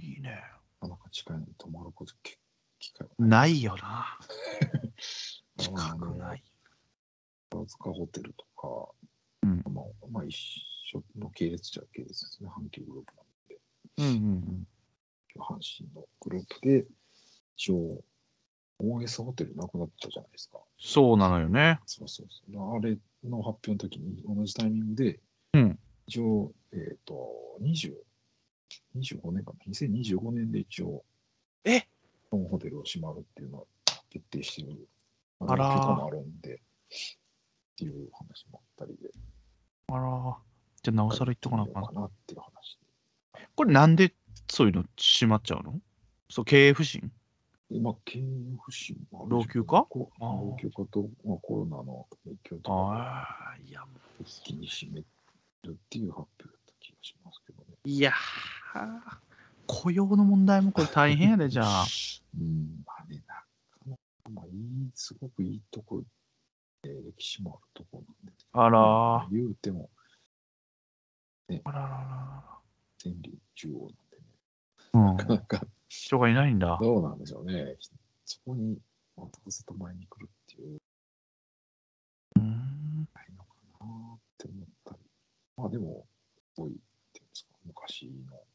[0.00, 0.42] いいね。
[0.80, 2.38] なかなか近いのに泊まること結
[3.18, 4.18] ないよな。
[5.58, 6.42] 近くない。
[7.50, 8.92] 宝塚ホテルとか、
[9.42, 10.36] うんまあ、まあ一
[10.92, 13.60] 緒の系列じゃ系列ですね、阪急グループなんで、
[13.98, 14.66] うんうん
[15.36, 16.86] 阪神のグループで、
[17.56, 18.02] 一応、
[18.80, 20.58] OS ホテルなくなったじゃないですか。
[20.78, 21.78] そうなのよね。
[21.86, 22.76] そうそうそう。
[22.76, 25.20] あれの発表の時に同じタイミングで、
[25.54, 27.14] うん一応、えっ、と、
[27.60, 27.94] 20、
[28.96, 31.04] 25年かな、2025年で一応、
[31.64, 31.80] え？
[31.80, 31.86] そ
[32.38, 33.68] のホテルを閉まるっていうのを
[34.10, 34.88] 決定してる、
[35.40, 35.74] あらー。
[35.74, 36.58] 許可もあるんで、っ
[37.76, 39.10] ていう話もあったりで、
[39.88, 40.36] あら、
[40.82, 42.78] じゃあなおさら言っとかなあかなっていう話
[43.54, 44.14] これなんで
[44.48, 45.80] そういうの閉まっちゃうの？
[46.28, 47.10] そう、経営不振？
[47.70, 47.80] で。
[47.80, 48.22] まあ、経営
[48.62, 49.86] 不振もある老朽化？
[49.92, 52.76] 老朽化と、まあ、コロナの影響とか。
[52.76, 53.82] ああ、いや、
[54.20, 55.06] 一気に閉める
[55.70, 57.66] っていう発表だった気がしますけどね。
[57.84, 59.18] ういやー、
[59.66, 61.84] 雇用の問題もこれ大変やで、じゃあ。
[62.38, 63.44] うん、まあね、なか
[63.86, 66.02] なか、まあ、いい、すごくいいとこ、
[66.82, 69.34] えー歴史もあるとこなんで、あらー。
[69.34, 69.90] 言うても、
[71.64, 72.60] あららら
[72.98, 74.24] 千里中央なんでね、
[74.92, 75.00] ら。
[75.00, 75.04] う。
[75.04, 76.78] なんかなか人がいないんだ。
[76.80, 77.76] どうなんでしょうね。
[78.24, 78.78] そこに、
[79.16, 80.80] またずっと前に来るっていう、
[82.36, 83.08] うん。
[83.12, 85.00] ないのかなって思ったり。
[85.56, 86.06] まあでも、
[86.54, 86.74] すごい、っ
[87.12, 88.49] ていうんですか、昔の、うん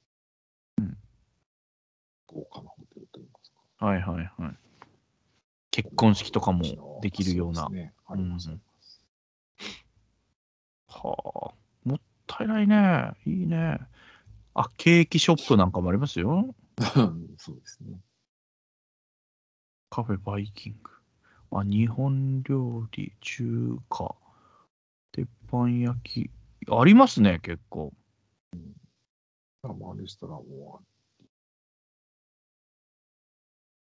[2.28, 3.86] 豪華なホテルといいますか。
[3.86, 4.58] はいはいはい。
[5.72, 7.64] 結婚式とかもできるような。
[7.64, 8.62] そうね、あります、うん
[10.88, 11.54] はあ。
[11.84, 13.12] もったいないね。
[13.26, 13.80] いいね。
[14.54, 16.56] あ、ケーキショップなんかもありますよ。
[17.38, 18.00] そうですね。
[19.90, 20.92] カフェバイキング。
[21.52, 24.16] あ、日本料理、中華、
[25.12, 26.30] 鉄板焼き。
[26.70, 27.94] ありますね、結構。
[29.62, 30.82] まあ、レストランも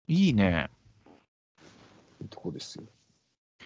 [0.08, 0.70] いいね。
[2.22, 2.84] いいとこですよ。
[2.84, 3.66] い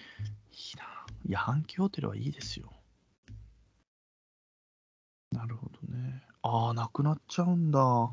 [0.74, 0.84] いな。
[1.28, 2.72] いや、阪急ホテルはいいですよ。
[5.32, 6.24] なるほどね。
[6.42, 8.12] ああ、なくなっちゃうんだ。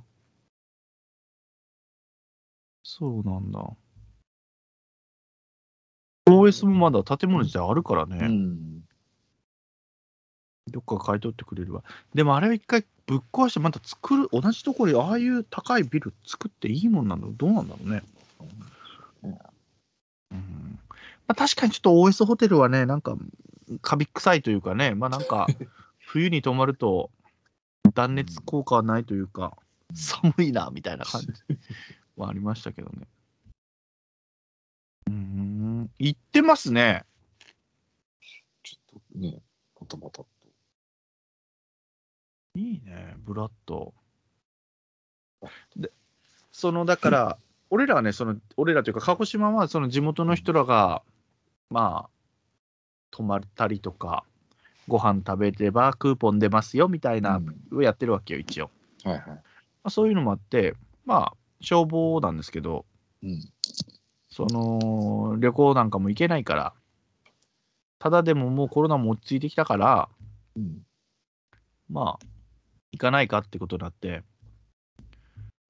[2.83, 3.61] そうなんだ。
[6.27, 8.27] OS もまだ建物自体あるからね。
[8.29, 8.81] ん。
[10.69, 11.83] どっか買い取ってくれれば。
[12.15, 18.03] でもあれは一回ぶっ壊してまた作る、同じところにああいう高いビル作っていいもんなんだろうどうなんだろうね。
[20.31, 20.81] うん
[21.29, 23.17] まあ、確かにちょっと OS ホテルはね、なんか、
[23.83, 25.47] カビ臭いというかね、まあなんか、
[25.99, 27.11] 冬に泊まると
[27.95, 29.59] 断熱効果はないというか、
[29.95, 31.29] 寒いな、みたいな感じ
[32.17, 33.07] はありましたけどね。
[35.09, 37.05] うん、行ってますね。
[38.63, 39.43] ちょっとね、
[39.79, 40.27] またまたと。
[42.55, 43.93] いいね、ブラッド。
[45.77, 45.93] で、
[46.51, 47.39] その、だから、
[47.71, 51.03] 俺らはね、その、俺らというか、鹿児島は、その地元の人らが、
[51.71, 52.11] まあ、
[53.11, 54.25] 泊まったりとか、
[54.87, 57.41] ご飯食べればクーポン出ますよみたいな、
[57.73, 58.71] をやってるわけよ、一応。
[59.05, 59.27] はいはい。
[59.27, 59.41] ま
[59.85, 62.87] あ、そういうのもあって、まあ、消防なんですけど、
[63.23, 63.41] うん。
[64.31, 66.73] その、旅行なんかも行けないから、
[67.99, 70.09] ただでももうコロナも落ち着いてきたから、
[70.57, 70.83] うん。
[71.91, 72.27] まあ、
[72.93, 74.23] 行かないかってことになって、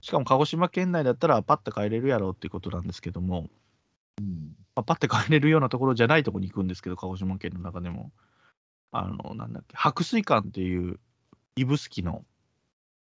[0.00, 3.48] しかも鹿児島県内だったらパッと帰れるやろうってことなんですけども、
[4.18, 4.56] うん。
[4.74, 8.12] まあ、パッて帰れるようなところじゃないところに行くんですけど、鹿児島県の中でも。
[8.90, 10.98] あの、なんだっけ、白水館っていう
[11.56, 12.24] 指宿の。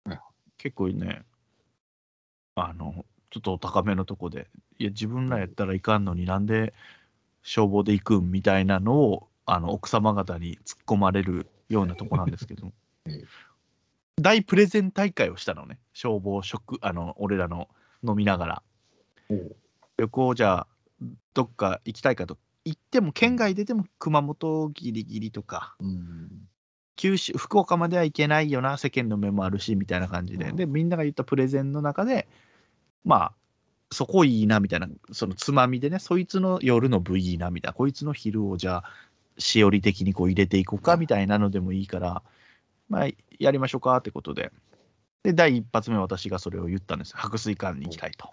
[0.05, 0.21] はい、
[0.59, 1.25] 結構ね、
[2.55, 6.75] あの、ちょっとお高めのとこで、いや、自分らやったらいかんのになんで
[7.43, 12.73] 消防で行くんみたいなのを、あの、奥様方に突っ込まれるようなとこなんですけど
[13.07, 13.25] ええ、
[14.21, 17.69] 大プレゼン大会をしたのね、消防職、あの、俺らの
[18.07, 18.63] 飲みながら。
[19.97, 20.67] 旅行じゃあ
[21.35, 22.39] どっか行きたいかと。
[22.65, 25.75] 行っても県外出ても熊本ギリギリとか。
[25.81, 26.49] うん。
[26.97, 28.77] 九州福岡までは行けないよな。
[28.77, 30.57] 世間の目もあるしみたいな感じで、うん。
[30.57, 32.29] でみんなが言ったプレゼンの中で
[33.05, 33.33] まあ
[33.91, 34.89] そこいいなみたいな。
[35.13, 37.75] そのつまみでねそいつの夜の部いいなみたいな。
[37.75, 38.85] こいつの昼をじゃあ
[39.39, 42.23] しおり的にこう入れていこうかみたいなのでもいいから。
[42.89, 43.09] まあ
[43.43, 44.53] やりましょうかってことで。
[45.23, 47.17] で第一発目私がそれを言ったんです。
[47.17, 48.31] 白水館に行きたいと。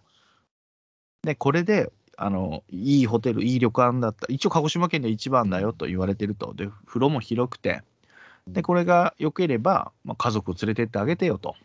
[1.24, 4.26] でこれであのいいホテルいい旅館だった。
[4.30, 6.54] 一応鹿児島県で一番だよと言われてると。
[6.54, 7.84] で風呂も広くて。
[8.48, 11.56] でこれが良ければ、まあ、家族を連れてってあげてよと。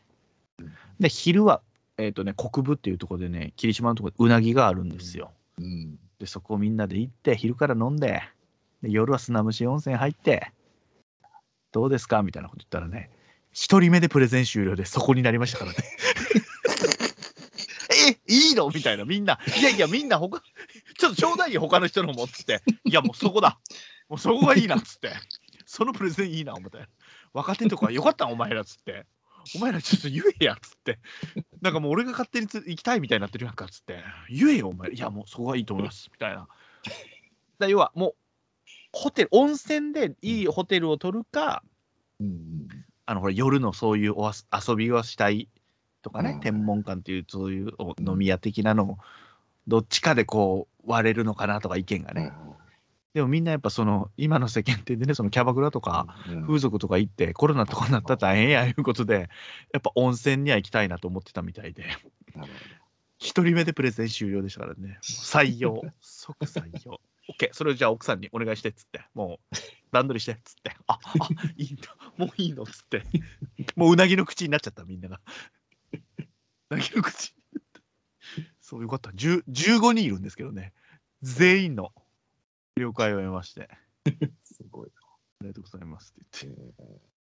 [1.00, 1.62] で昼は、
[1.96, 5.30] えーとね、国分っていうところでね霧島のところでうなぎがあるんですよ。
[5.58, 5.98] うん。
[6.18, 8.22] でそこをみんなで行って昼から飲んで
[8.82, 10.52] で夜は砂蒸し温泉入って
[11.72, 13.10] どうですかみたいなこと言ったらね
[13.54, 15.78] 一人目でプレゼン終了でそこになりましたからね
[18.28, 18.68] えいいの？
[18.68, 20.42] みたいなみんないやいやみんな他
[20.98, 22.62] ちょっとちょうだいよ、他の人のもっつって。
[22.84, 23.58] いや、もうそこだ。
[24.08, 25.12] もうそこがいいなっつって。
[25.66, 26.78] そのプレゼンいいな、思って。
[27.32, 29.06] 若手とかよかったんお前らっつって。
[29.56, 30.98] お前らちょっと言えやっつって。
[31.60, 34.02] なんかもう俺が勝手につ行きたいみたいになってるやんかっつって。
[34.30, 34.90] 言えよ、お前。
[34.90, 36.08] いや、もうそこがいいと思います。
[36.12, 36.48] みたいな。
[37.58, 38.14] だ要はもう、
[38.92, 41.62] ホテル、温泉でいいホテルを取るか、
[42.20, 42.68] うん
[43.06, 44.32] あのほら夜のそういうおあ
[44.66, 45.48] 遊びをしたい
[46.02, 46.40] とかね、うん。
[46.40, 48.98] 天文館っていうそういうお飲み屋的なのを
[49.66, 52.32] どっちかでこう割れるのかなとか意見がね、
[53.14, 56.46] でもみんなやっぱその今の世間体でねそのキャバクラとかうん。
[56.46, 59.28] 風俗とか行ってコロナとかになったら大変やいうことで
[59.72, 61.84] やっぱ温泉には行きたいなと思ってたみたいで。
[62.34, 62.52] なる
[63.18, 64.98] 一人目でプレゼン終了でしたからね。
[65.02, 65.82] 採用。
[66.00, 69.04] 即採用 OK それをじゃあ奥さんにお願いしてっつって。
[69.14, 69.56] もう
[69.92, 70.76] 段取りしてっつって。
[70.86, 70.98] ああ
[71.56, 71.96] いいんだ。
[72.16, 73.02] もういいのっつって。
[73.76, 75.20] もううなぎの口になっちゃったみんなが。
[76.70, 77.34] うなぎの口。
[78.60, 79.10] そうよかった。
[79.10, 80.72] 10 15人いるんですけどね。
[81.22, 81.92] 全員の。
[82.76, 83.68] 了解を得まして。
[84.44, 84.90] すごい。
[85.44, 86.74] りがとうございますって言って。
[86.80, 87.14] えー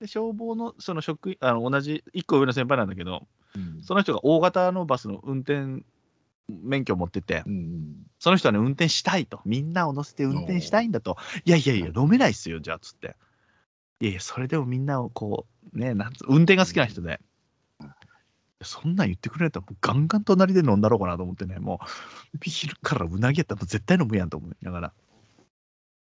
[0.00, 3.84] で消防のその職員あの同じ1個上の先輩なんだけどうん。
[3.84, 5.84] その人が大型のバスの運転
[6.48, 9.40] 免許を持っててうんうんその人はね、運転したいと。
[9.44, 11.16] みんなを乗せて運転したいんだと。
[11.44, 13.16] いやいやいや、飲めないっすよ、じゃあ、つって。
[13.98, 17.20] いやいや、それでもみんなをこう、ね、なんつ運転が好きな人で。
[18.62, 21.80] そんなん言ってくれたら、もうガンガン隣で飲んだろうかなと思ってね、も
[22.34, 24.92] う、ビールからうなぎやったら絶対飲むやんと思いながら。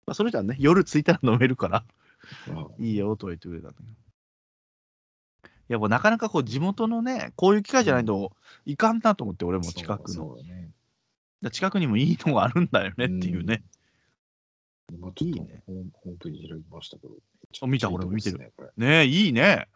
[0.05, 1.85] まあ、その人はね、夜着いたら飲めるから、
[2.49, 3.89] あいいよとは言ってくれたんだけど。
[5.69, 8.31] いや、もうなかなかこう、地元のね、こういう機会じゃないと
[8.65, 10.35] いかんなと思って、俺も近くの。
[10.37, 10.71] ね。
[11.41, 13.63] だ近くにもいいのがあるんだよねっていうね。
[14.91, 17.13] 今ちょっとねホームページ開きましたけど。
[17.61, 18.51] あ見た俺も見てるね。
[18.81, 19.67] え、いいね。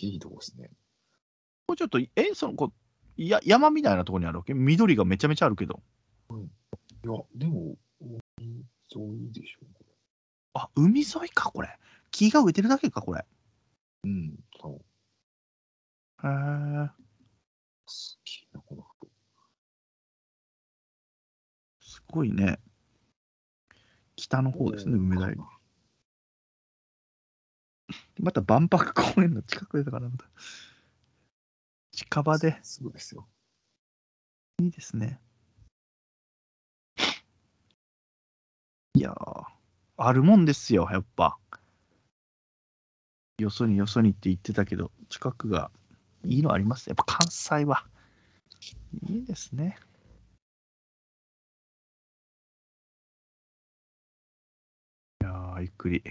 [0.00, 0.70] いいとこですね。
[1.66, 2.72] これちょっと、え、その、こ
[3.16, 4.54] うや山みたいなところにあるわけ？
[4.54, 5.80] 緑がめちゃめちゃあるけど。
[6.30, 6.34] い
[7.08, 9.84] や、でも、海沿いでしょ、こ
[10.54, 11.68] あ、海沿いか、これ。
[12.10, 13.20] 木が植えてるだけか、これ。
[13.20, 13.26] れ。
[14.04, 14.80] うん、そう。
[16.24, 16.90] へえ。
[17.86, 19.08] すげえな、この服。
[21.80, 22.58] すごいね。
[24.16, 25.40] 北の方ですね、梅田より。
[28.20, 30.24] また万博公園の近くだから、また。
[31.92, 32.58] 近場で。
[32.62, 33.28] すぐですよ。
[34.60, 35.20] いいですね。
[38.94, 39.44] いやー、
[39.96, 41.38] あるもんですよ、やっぱ。
[43.38, 45.70] よそによそにって言ってたけど、近くが
[46.24, 46.88] いいのあります？
[46.88, 47.84] やっぱ関西は。
[49.08, 49.76] いいですね。
[55.22, 56.02] いやー、ゆっくり。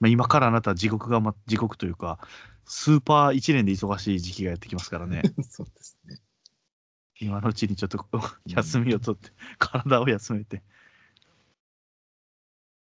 [0.00, 2.18] まあ、今からあなたは地獄が、ま、地獄というか、
[2.64, 5.22] スーパー1年で忙しい時期がやってきますからね。
[5.48, 6.18] そうですね。
[7.20, 7.98] 今のうちにちょっと
[8.46, 10.62] 休みを取って、体を休めて、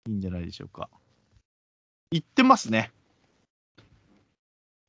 [0.07, 0.89] いいんじゃないでしょうか。
[2.11, 2.91] 行ってますね。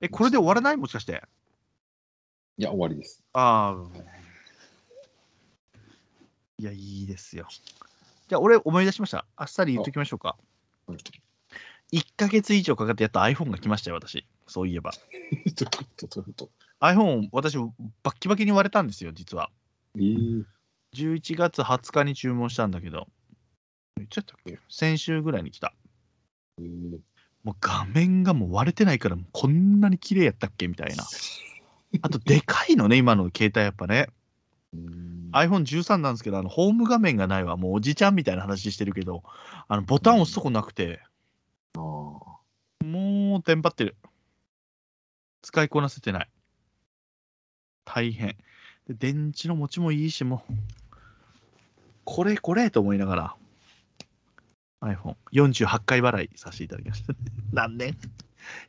[0.01, 0.77] え、これで終わらない？
[0.77, 1.23] もしかして。
[2.59, 3.23] いや、終わりです。
[3.33, 3.99] ああ。
[6.59, 7.47] いや、いいですよ。
[8.29, 9.27] じゃあ、俺思い出しました。
[9.37, 10.37] あっさり言っときましょうか
[10.87, 10.99] はい。
[11.99, 14.27] 1ヶ月以上かかってやっと iPhone が来ましたよ、私。
[14.47, 14.93] そういえば。
[14.93, 16.07] どういうこと？
[16.09, 17.65] どういうこと？iPhone、私、バ
[18.13, 19.51] ッキバキに割れたんですよ、実は。
[19.97, 20.45] えー、
[20.95, 23.07] 11月20日に注文したんだけど、
[24.11, 25.75] ちゃったっけ先週ぐらいに来た。
[26.59, 26.99] えー、
[27.47, 31.05] もう画面がもう割れてないから、こんなに綺麗やったっけみたいな。
[32.03, 34.09] あと、でかいのね、今の携帯やっぱね。
[34.75, 37.57] うーん iPhone13 なんですけど、あのホーム画面がないわ。
[37.57, 39.23] もうおじちゃんみたいな話してるけど、
[39.69, 40.99] あのボタン押すとこなくて、
[41.77, 43.95] あーもうテンパってる。
[45.43, 46.29] 使いこなせてない。
[47.85, 48.37] 大変。
[48.89, 50.53] で電池の持ちもいいし、もう、
[52.05, 53.37] これこれと思いながら、
[54.83, 57.15] iPhone48 回払いさせていただきました。
[57.53, 57.97] 何年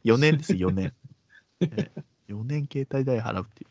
[0.04, 0.94] ?4 年です、4年。
[1.62, 1.92] え
[2.28, 3.70] 4年携帯代払うっていう。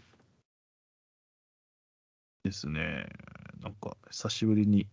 [2.45, 3.09] ですね。
[3.61, 4.89] なんか、久しぶりに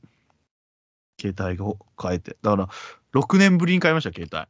[1.19, 2.37] 携帯を変えて。
[2.41, 2.69] だから、
[3.13, 4.47] 6年ぶりに買いました、携帯。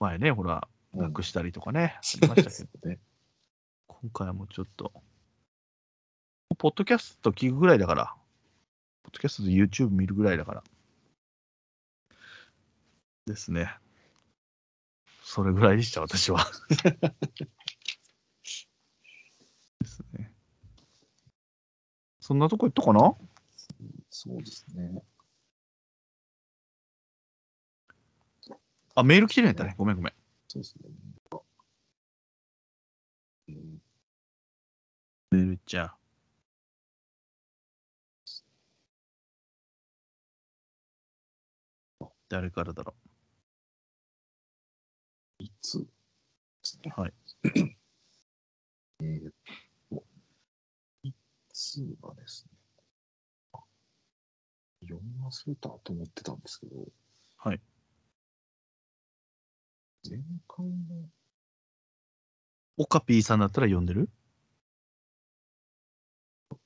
[0.00, 2.98] 前ね、ほら、なくしたりとかね、ありましたけど、ね。
[3.88, 4.92] 今回はもうちょっと、
[6.56, 8.16] ポッドキャスト聞くぐらいだから、
[9.08, 10.62] ポッドキャストで YouTube 見るぐらいだから、
[13.24, 13.74] ですね。
[15.22, 16.44] それぐらいでした、私は。
[19.80, 20.30] ですね。
[22.20, 23.16] そんなとこ行ったかな？
[24.10, 25.02] そうですね。
[28.94, 29.74] あ、メール来てるんやったね。
[29.78, 30.12] ごめんごめん。
[30.48, 30.90] そうですね。
[33.48, 33.82] うん
[35.30, 35.97] メールじゃあ。
[42.28, 42.94] 誰からだろ
[45.38, 45.86] いつ？
[46.94, 47.12] はい。
[49.00, 49.32] えーっ
[49.90, 50.04] と、
[51.04, 51.14] い
[51.52, 52.58] つがですね、
[53.54, 53.58] あ
[54.82, 56.74] 読み忘れたと思ってたんですけど、
[57.38, 57.60] はい。
[60.08, 61.08] 前回のう。
[62.78, 64.10] オカピーさんだったら読んでる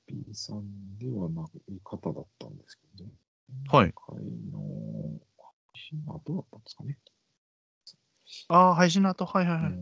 [0.07, 3.11] ？P さんではない方だったんですけどね。
[3.69, 4.17] はい前回
[4.51, 5.32] の配
[5.75, 6.97] 信の後だったんですかね。
[8.49, 9.71] ああ、配信の後、はいはいはい。
[9.73, 9.77] えーっ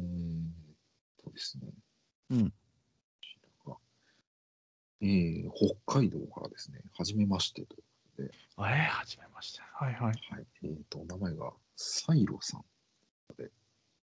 [1.23, 1.67] とですね。
[2.31, 2.53] うん。
[5.03, 5.51] えー
[5.85, 7.75] 北海道からですね、はじめましてと。
[8.19, 9.61] えー、はじめまして。
[9.73, 10.03] はいはい。
[10.03, 10.45] はい。
[10.63, 12.65] えーっと、お名前がサイロさん。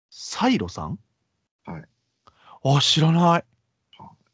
[0.09, 0.99] サイロさん？
[1.65, 1.83] はい。
[2.63, 3.43] あ、知らない。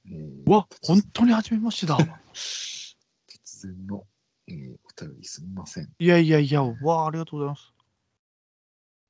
[0.05, 1.97] えーうわ、突本当にはじめましてだ。
[2.35, 4.05] 突然の、
[4.47, 5.89] えーお便りすみません。
[5.97, 7.73] いやいやいや、わあ、ありがとうございます。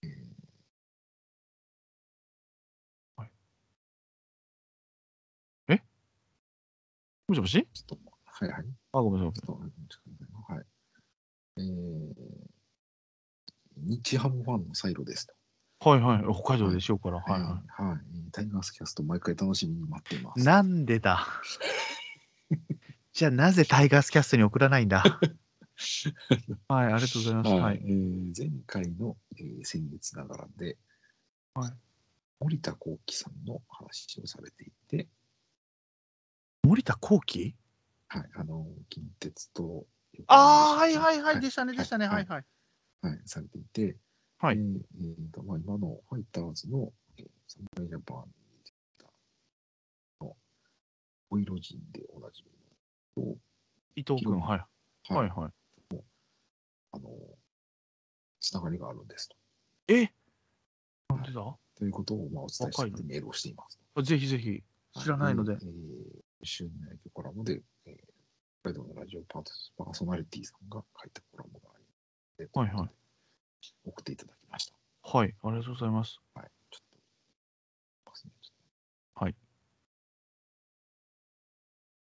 [0.04, 0.34] えー
[7.30, 7.68] もしもし？
[7.74, 8.66] ちょっと、はいはい。
[8.92, 9.54] あ、ごめんなさいちょ。
[9.54, 10.66] っとはい。
[11.58, 12.14] えー、
[13.78, 15.26] 日ハムファンのサイロです
[15.80, 15.90] と。
[15.90, 16.24] はいはい。
[16.34, 17.20] 北海道でしようから。
[17.20, 18.00] はいはえーはい。
[18.34, 20.40] タイガースキャスト、毎回楽しみに待っていまい。
[20.42, 20.46] す。
[20.46, 21.26] なんでだ？
[23.14, 25.04] じゃあなぜタイガースキャストに送らないんだ？
[26.68, 27.50] はい、ありがとうございます。
[27.50, 27.78] はい、はい。
[27.84, 30.78] えー前回の、えー先月ながらで、
[31.54, 31.72] はい
[32.40, 35.08] 森田幸喜さんの話をされていて、
[36.64, 37.56] 森田幸喜？
[38.08, 39.86] はい、あの、近鉄と、
[40.28, 41.40] ああ、はいはいはい。
[41.40, 42.08] でしたね、でしたね。
[42.08, 42.46] はいはい。
[43.02, 43.96] はい、されていて、
[44.40, 48.26] はいえーえーとまあ、今のファイターズの、えー、侍ジャパン
[50.26, 50.36] の、
[51.30, 52.58] お色人でおなじみの、
[53.96, 54.66] 伊藤君、はい。
[55.08, 55.52] とはいはい。
[56.92, 57.10] あの、
[58.40, 59.36] つながりがあるんですと。
[59.88, 60.12] え？
[61.10, 61.58] なんでだ？
[61.76, 63.80] ということを、まあ、お伝えしてメールをしています。
[64.04, 64.64] ぜひぜひ。
[65.02, 65.60] 知らないのでえー、
[66.44, 67.96] 週の内容コラムで、えー、
[68.62, 71.80] 北海道のラジオパートパーソナリティさんが書いたコラムがあ
[72.38, 72.90] りではいはい
[73.84, 74.76] 送っていただきました。
[75.02, 76.20] はい、ありがとうございます。
[76.36, 76.52] はい。
[76.70, 76.86] ちょっ
[79.18, 79.34] と、はい。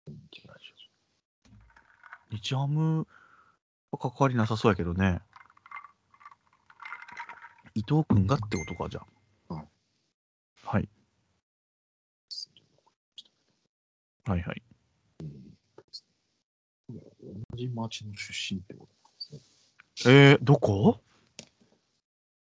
[0.06, 0.70] と日ラジ
[2.30, 3.06] 日ハム
[3.90, 5.20] は関わりなさそうやけどね。
[7.74, 9.00] 伊藤君がってことか、じゃ
[9.48, 9.54] あ。
[9.54, 9.68] はい。
[10.64, 10.88] はい。
[14.28, 14.62] オはいはい。
[16.88, 18.92] 同じ町の出身ってこと
[19.32, 19.42] なんで
[19.96, 20.14] すね。
[20.32, 21.00] えー、どこ？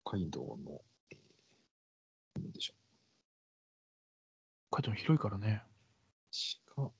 [0.03, 0.81] 北海道の、
[1.11, 2.73] えー、なんでしょ
[4.71, 5.63] 北海道広いからね。
[6.31, 6.91] う、鹿、鹿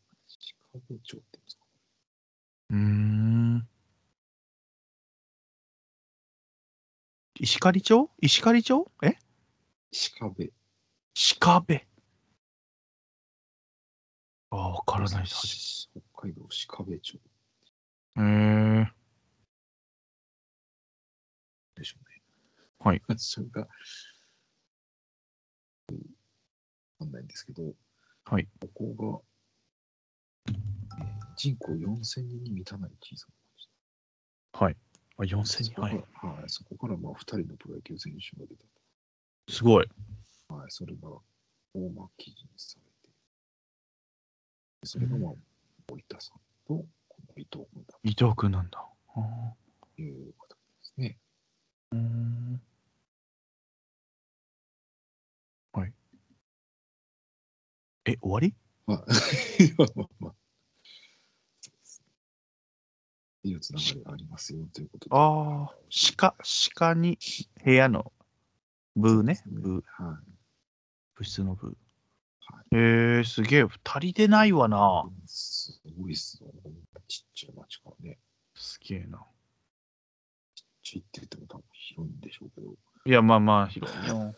[0.90, 1.66] 部町って言うんですか
[2.72, 3.68] うーん。
[7.38, 8.10] 石狩町？
[8.22, 8.88] 石狩町？
[9.04, 9.18] え？
[10.20, 10.54] 鹿部。
[11.40, 11.82] 鹿部。
[14.52, 15.90] ああ、わからないです。
[16.14, 17.20] 北海道鹿部町
[18.18, 18.86] えー、
[21.76, 22.22] でしょうね。
[22.80, 23.02] はい。
[23.18, 23.68] それが、わ
[27.00, 27.74] かんないんですけど、
[28.24, 28.48] はい。
[28.62, 29.24] ここ
[30.48, 30.76] が、えー
[31.38, 33.70] 人口4000人に満たない小さな町。
[34.54, 34.78] はい。
[35.18, 35.82] あ、4000人。
[35.82, 35.94] はい。
[35.96, 36.04] はい、
[36.48, 38.66] そこからまあ2人のプロ野球選手が出た
[39.54, 39.88] すごい。
[40.48, 40.56] と。
[40.56, 41.10] はい、それが
[41.74, 43.10] 大間記事にされて、
[44.82, 45.34] でそれがまあ
[45.90, 46.86] 森田さんと
[47.38, 48.80] 伊藤君だ伊藤君なんだ。
[49.16, 49.54] あ
[49.96, 51.18] という方ですね。
[51.94, 52.62] ーうーん。
[55.74, 55.94] はい。
[58.06, 58.54] え、終わり？
[58.88, 58.98] まあ、
[59.78, 60.36] まあまあまあ。
[61.62, 62.08] そうですね。
[63.48, 65.16] いうつながりがありますよということで。
[65.16, 65.76] ああ、
[66.18, 66.36] 鹿、
[66.76, 67.18] 鹿に
[67.64, 68.12] 部屋の
[68.96, 69.36] ブーね。
[69.36, 70.24] そうですブー、はい。
[71.16, 71.74] 物質のブー。
[72.54, 73.66] はえー、すげえ。
[73.84, 75.04] 足りてないわな。
[75.26, 76.50] すごいっすよ。
[76.64, 78.18] ほんとちっちゃい町からね。
[78.56, 79.20] すげえな。
[80.56, 82.76] ちっちゃいって言っても多分広いんでしょうけど。
[83.06, 84.34] いや、まあまあ、広いなみに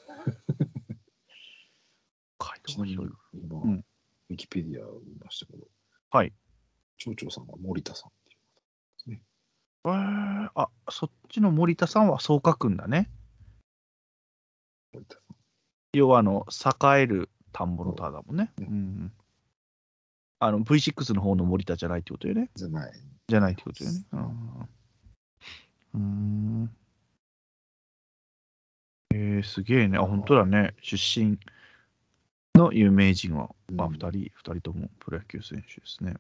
[2.76, 3.16] 道は広い。
[3.34, 3.86] 今、うん
[4.30, 5.64] ウィキペディアを見ましたけど、
[6.12, 6.34] はい。
[6.98, 8.12] 町長さんが森田さん。
[9.96, 13.10] えー、あ、そっちの森田さんはそう書くんだね。
[15.94, 18.52] 要は、あの、栄える田んぼの田だもんね。
[18.60, 18.68] ううん
[19.06, 19.14] ん。
[20.40, 22.50] あの、V6 の方の森田じゃないってことよね。
[22.56, 22.94] じゃない。
[23.28, 24.06] じゃないってことよね。
[25.94, 26.64] うん。
[26.66, 26.70] う。
[29.14, 29.98] えー、すげえね。
[29.98, 30.76] あ、本当だね。
[30.82, 31.40] 出身
[32.56, 36.16] の有名人は、まあ、うん2人、二人ともプロ野球選手ですね。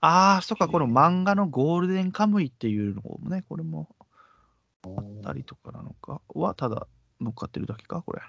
[0.00, 3.88] ああ、そっか、この漫画のゴールデンカムイっていうのもね、これも
[4.84, 6.86] あったりとかなのかは、ただ
[7.20, 8.22] 乗っかってるだけか、これ。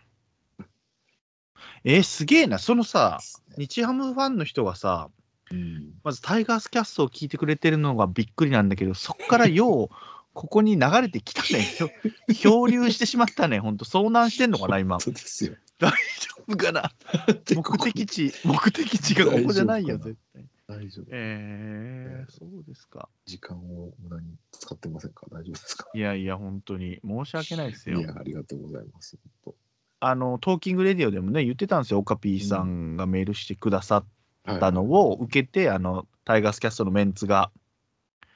[1.84, 3.20] えーすげえな、そのさ、
[3.58, 5.10] 日ハムファンの人がさ、
[5.52, 5.94] うん。
[6.04, 9.90] まずタイガースキャストを聞いてくれてるのがびっくりなんだけど、そこからよう、
[10.34, 11.66] ここに流れてきたね。
[12.34, 13.60] 漂流してしまったね。
[13.60, 15.00] ほんと、遭難してんのかな、今。
[15.00, 15.56] そうですよ。
[15.80, 15.98] 大丈
[16.48, 16.92] 夫かな？
[17.56, 20.49] 目的地、目的地がここじゃないよ、絶対。
[20.80, 21.06] 大丈夫。
[21.12, 23.10] えー、そうですか。
[23.26, 25.26] 時間を無駄に使ってませんか？
[25.30, 25.88] 大丈夫ですか？
[25.94, 28.00] いやいや、本当に申し訳ないですよ。
[28.00, 29.18] いや、ありがとうございます。
[29.44, 29.56] 本
[30.02, 32.00] あの、トーキングレディオでもね、言ってたんですよ。
[32.00, 37.52] オカピーさんがメールしてくださったのを受けて、あの、タイガースキャストのメンツが、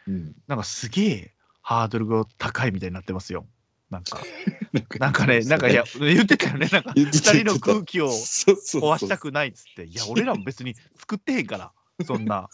[0.05, 0.35] うん。
[0.47, 3.47] なんかすげえハードルが高いみたいになってますよ。
[3.89, 4.19] なんか、
[4.99, 6.67] なんかね、なんかいや、言ってたよね。
[6.71, 11.71] なんか、二人の空気を壊したくないっつって、いや、俺らも別に作ってへんから、
[12.05, 12.49] そんな、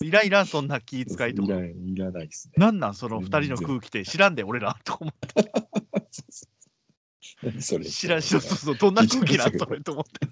[0.00, 1.54] いらんいらん、そんな気遣いとか。
[1.54, 2.54] いらいらないですね。
[2.56, 5.52] なんなん、その二人の空気って知らんで、俺ら、と思って。
[7.42, 10.26] 何それ知らん、そうそうそう、どんな空気なんそれと思って。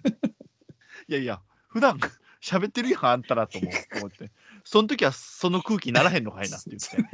[1.08, 1.98] いやいや、普段
[2.42, 4.30] 喋ってるやん、あんたらと思う思って。
[4.64, 7.10] その時はその空気にならへんのかいなって言っ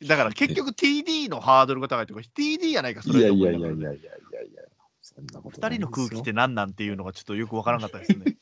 [0.00, 0.06] て。
[0.06, 4.62] だから結局 TD のハードルが高いとか、TD やないか、そいやいれいながらやいやいやいやいやいや。
[5.00, 8.36] そんなこと二人の空気って何なんっていうのがちょっとよくわからなかったですね。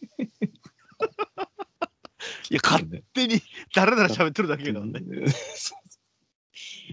[2.50, 3.40] いや、勝ね手に
[3.74, 5.00] 誰々喋ってるだけだもんね。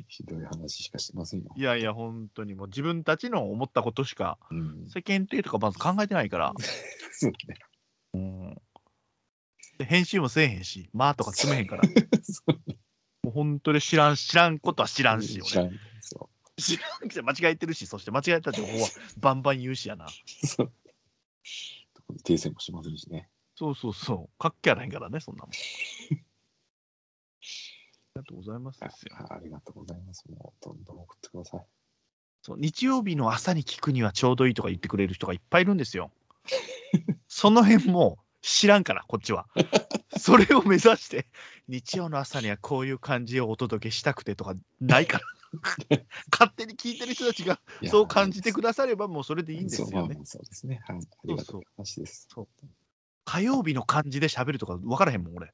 [0.08, 1.54] ひどい話しかしてませんよ。
[1.56, 4.90] いやいや、本当にもう自分たちの思ったことしかうん。
[4.90, 6.54] 世間体とかまず考えてないから、
[7.12, 7.58] そうね。
[9.78, 11.84] で編集もせえへんし、まあとか詰めへんから、
[13.24, 15.50] もう本当に知らん、知らんことは知らんし、俺。
[15.50, 20.06] 知らんそ知らんくて間違えてるし、そして間違えた情報はバンバン言うしやな。
[20.06, 20.10] う。
[20.48, 20.72] そう。
[21.94, 23.30] 特に訂正もしませんしね。
[23.58, 25.51] そうそうそう、かっけやないからね、そんなもん。
[25.51, 25.55] あ
[28.20, 29.16] りがとうございますですよ。
[29.18, 30.30] あありがとうございます。
[30.30, 31.66] もうどんどん送ってください。
[32.43, 36.12] そう日曜日の朝に聞くにはちょうどいいとか言ってくれる人がいっぱいいるんですよ。
[37.28, 39.47] その辺も知らんから、こっちは。
[40.20, 41.28] それを目指して、
[41.68, 45.26] 日曜の朝にはこういう感じをお届けしたくてとかないから。
[46.32, 50.82] 勝手に聞いてる人たちがそう感じてくださればもうそれでいいんですよねそうですね。
[50.86, 50.97] はい。
[50.97, 52.28] ありがとう話です。
[53.28, 55.52] 火曜日の感じで喋るとか分からへんもん、俺。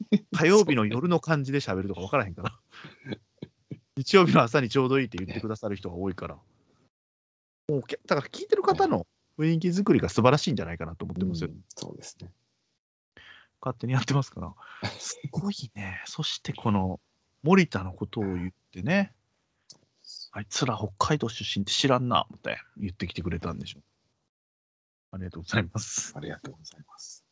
[0.36, 2.60] 火曜日の夜の感じで喋るとか分からへんから。
[3.96, 6.34] 日曜日の朝にちょうどいいって言ってくださる人が多いから。
[7.68, 9.06] もうけだから聞いてる方の
[9.38, 11.50] 雰囲気作りが素晴らしいんじゃないかなと思ってますよ。
[11.50, 12.30] うんそうですね。
[13.62, 14.54] 勝手にやってますから。
[14.98, 16.02] すごいね。
[16.04, 17.00] そしてこの
[17.42, 19.14] 森田のことを言ってね、
[20.32, 23.80] あいつら北海道出身って知らんな、思って言ってきてくれたんでしょ。
[25.12, 26.14] ありがとうございます。
[26.16, 27.24] ありがとうございます。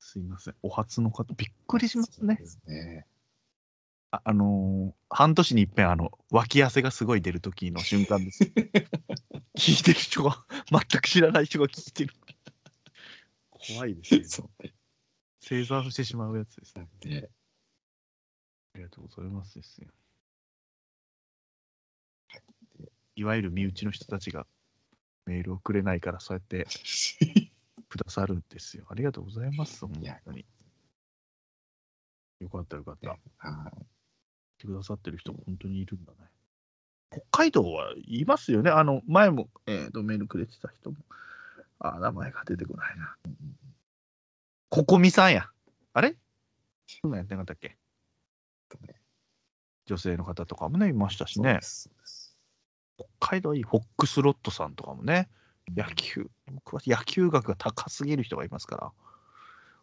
[0.00, 0.54] すいません。
[0.62, 3.06] お初の方、びっくりしますねすね。
[4.10, 8.42] あ、あのー半年に一遍、あの、脇汗がすごい出る時の瞬間です。
[9.56, 12.14] 聞いてる人が、全く知らない人が聞いてる。
[13.50, 14.24] 怖いですよ。
[14.24, 14.74] そうね。
[15.40, 16.76] 正座してしまうやつです。
[16.76, 17.30] なんで、
[18.74, 19.88] ありがとうございますですよ。
[23.14, 24.46] いわゆる身内の人たちが
[25.30, 26.66] メールをくれないから、そうやって
[27.88, 28.86] くださるんですよ。
[28.90, 29.86] ありがとうございます。
[29.86, 29.92] 本
[30.24, 30.44] 当に。
[32.40, 33.10] よかったよかった。
[33.38, 33.86] はい。
[34.58, 36.18] てくださってる人も本当にいるんだね。
[37.10, 38.70] 北海道はいますよね。
[38.70, 40.96] あの、前も、えーと、メールくれてた人も。
[41.78, 43.16] あ、名前が出てこないな。
[44.68, 45.48] ここみさんや。
[45.92, 46.16] あれ？
[46.86, 47.78] そんなんやってなかったっけ？
[49.86, 51.99] 女性の方とかもね、いましたしねそう
[53.18, 53.62] 北海道いい。
[53.62, 55.28] フォックスロットさんとかもね。
[55.68, 56.30] 野球、
[56.86, 58.92] 野球学が高すぎる人がいますから。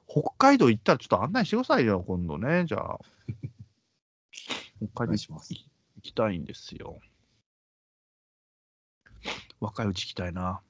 [0.07, 2.65] 北海道行ったらちょっと案内してくださいよ、今度ね。
[2.65, 2.99] じゃあ。
[4.93, 5.33] 北海道。
[5.97, 6.99] 行きたいんですよ。
[9.59, 10.61] 若いうち行きたいな。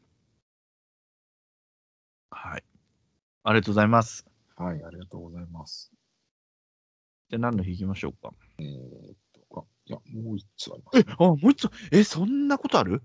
[2.31, 2.63] はい。
[3.43, 4.25] ありがとうございます。
[4.55, 5.91] はい、ありがとうございます。
[7.29, 8.33] じゃあ何の日行きましょうか？
[8.59, 9.26] えー
[9.87, 13.01] いや、もう一つありまえす、ね。、あ、もう一つ、え、そんなことある？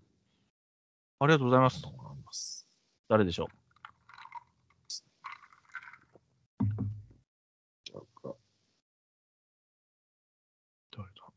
[1.21, 1.81] ありがとうございます
[2.25, 2.67] ます。
[3.09, 3.49] 誰でしょう？
[10.97, 11.33] 誰だ？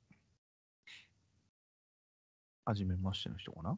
[2.66, 3.78] はじめましての人かな？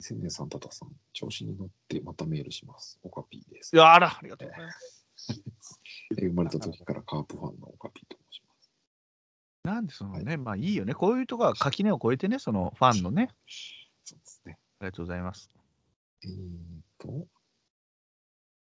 [0.00, 2.98] 千年さん、たたさん、調子に乗ってまたメールします。
[3.02, 3.78] オカピーですい。
[3.78, 5.06] やあら、ありがとうございます。
[6.18, 8.51] えー生まれた時からカープファンのオカピーと申します。
[9.64, 10.92] なんでそのね、まあいいよね。
[10.94, 13.28] こういうとこは垣根を越えてね、そのファンのね。
[14.04, 14.58] そうですね。
[14.80, 15.48] ありがとうございます。
[16.24, 16.36] えーっ
[16.98, 17.08] と、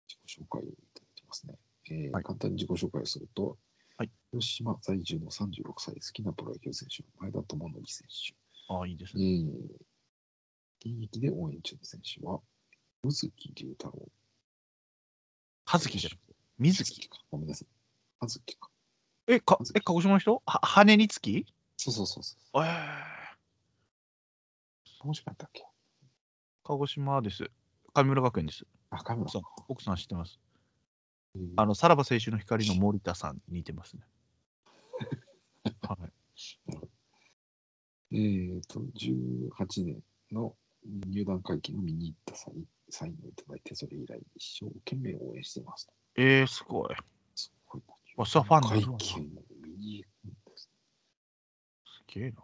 [0.08, 1.56] 自己紹介をいただいてますね。
[1.90, 3.58] えーはい簡単に自己紹介をすると、
[3.98, 8.36] はい広島在住の36歳、好きなプロ野球選手、前田智則選手。
[8.74, 9.26] ああ、いいですえね。
[9.26, 9.56] ー
[10.86, 12.40] 現役で応援中の選手は、
[13.04, 14.08] 宇月龍太郎。
[15.66, 17.10] 葉月じゃなくて、水木。
[17.10, 17.18] か。
[17.30, 17.68] ごめんなさい。
[18.22, 18.70] 葉月か。
[19.28, 20.42] え、かえ鹿児島の人？
[20.46, 21.46] は羽につき？
[21.78, 22.64] そうそうそうそう。
[22.64, 22.72] ええ
[25.00, 25.66] 鹿児島やったっけ？
[26.64, 27.50] 鹿児島です。
[27.94, 28.66] 神村学園です。
[28.90, 30.40] あ、カメラそう奥さん知ってます。
[31.36, 34.04] えーあの、さらば青春の光の森田さんに似てますね。
[35.82, 36.12] はい。
[38.12, 40.02] えーと、18年
[40.32, 40.56] の
[40.86, 42.54] 入団会見を見に行った際、
[42.90, 45.94] サインをいただいて、それ以来一生懸命応援してますと。
[46.16, 46.96] えー、すごい。
[48.18, 49.06] わそれはファンにな会るわな
[49.62, 50.70] 見に行くんです。
[51.86, 52.44] すげえな。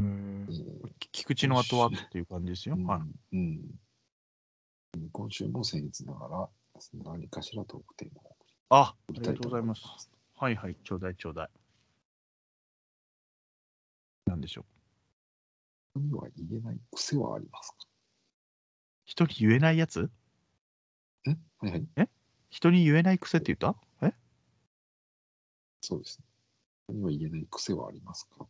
[0.00, 0.52] うんえ。
[0.52, 2.74] ー菊池の後はっていう感じですよ。
[2.74, 3.36] うんはい。
[3.36, 3.60] うん
[5.12, 6.48] 今週も僭越ながら、
[7.04, 8.36] 何かしらトークテーマを
[8.70, 10.10] あ、ありが送りたいととうございます。
[10.36, 11.48] はいはい、ちょうだいちょうだい。
[14.26, 14.62] なんでしょ
[15.96, 16.00] う。
[16.00, 17.76] 人には言えない癖はありますか？
[19.04, 20.10] 人に言えないやつ？
[21.26, 21.30] え？
[21.58, 22.08] はいはい。
[22.54, 23.74] 人に言えない癖って言った？
[24.06, 24.12] え？
[25.80, 26.24] そうですね。
[26.88, 28.46] 人には言えない癖はありますか？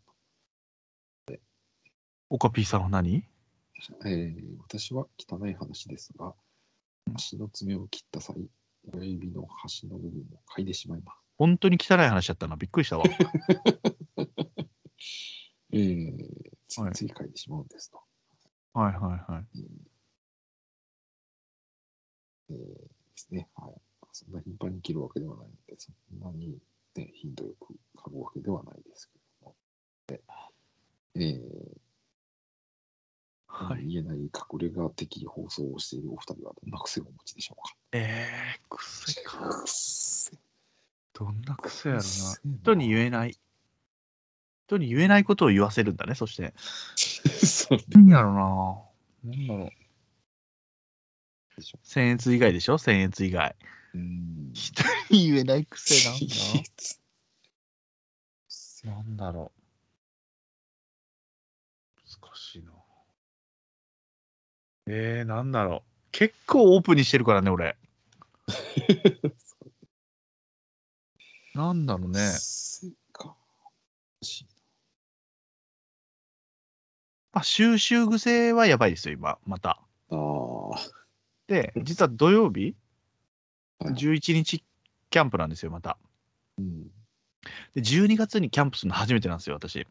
[2.28, 3.24] オカピーさんは何？
[4.04, 6.34] えー私は汚い話ですが、
[7.14, 8.36] 足の爪を切った際、
[8.92, 10.24] 親指の端の部分を
[10.54, 11.18] 嗅いでしまいます。
[11.38, 12.56] 本当に汚い話だったな。
[12.56, 13.04] びっくりしたわ。
[15.72, 18.02] えー、ついつい嗅いでしまうんですと。
[18.74, 19.46] はいはいはい。
[22.50, 23.48] えーですね。
[23.54, 23.74] はい。
[24.14, 26.56] そんな頻繁に切るわけではないので、そんなに、
[26.94, 29.56] ね、頻度よく嗅ぐわけではないですけども。
[30.06, 30.22] で
[31.16, 31.78] えー
[33.46, 37.74] はい、言えない隠れ家的放送をしているお二人はどんな癖をお持ちでしょうか？
[37.92, 39.62] えー、癖か。
[39.64, 40.36] 癖
[41.12, 42.04] どんな癖やろな。
[42.04, 43.38] 癖人に言えない。
[44.66, 46.54] 人に言えないことを言わせるんだね、そして。
[46.56, 49.32] そう何やろな。
[49.36, 49.70] なんだろう。
[51.84, 52.78] 僭越以外でしょ？
[52.78, 53.54] 僭越以外。
[53.94, 54.50] うん。
[54.52, 56.58] 人に言えない癖なん癖
[58.84, 58.92] だ。
[58.94, 59.60] なんだろう。
[62.22, 62.72] 難しいな。
[64.86, 65.90] えー、なんだろう。
[66.12, 67.76] 結構オープンにしてるからね、俺。
[71.54, 72.18] なんだろうね。
[72.18, 73.36] 癖か。
[74.22, 74.46] し
[77.32, 79.80] あ、収集癖はやばいですよ、今、また。
[81.46, 82.76] で、実は土曜日、い
[83.92, 84.64] 11日
[85.10, 85.98] キャンプなんですよ、また。
[86.58, 86.84] うん。
[87.74, 89.86] で、12月にキャンプするの初めてなんですよ、私。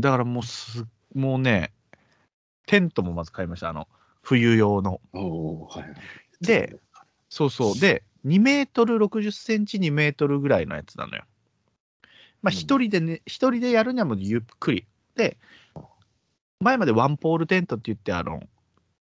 [0.00, 1.72] だからもうす、もうね、
[2.66, 3.88] テントもまず買いました、あの、
[4.22, 5.00] 冬用の。
[5.12, 5.94] はいはい。
[6.40, 6.76] で、
[7.28, 7.80] そうそう。
[7.80, 11.24] で、2メートル60センチ、2メートルぐらいのやつなのよ。
[12.42, 14.86] まあ、うん一人でね、一人でやるにはもうゆっくり。
[15.16, 15.36] で、
[16.60, 18.42] 前までワンポールテントって言って、あの、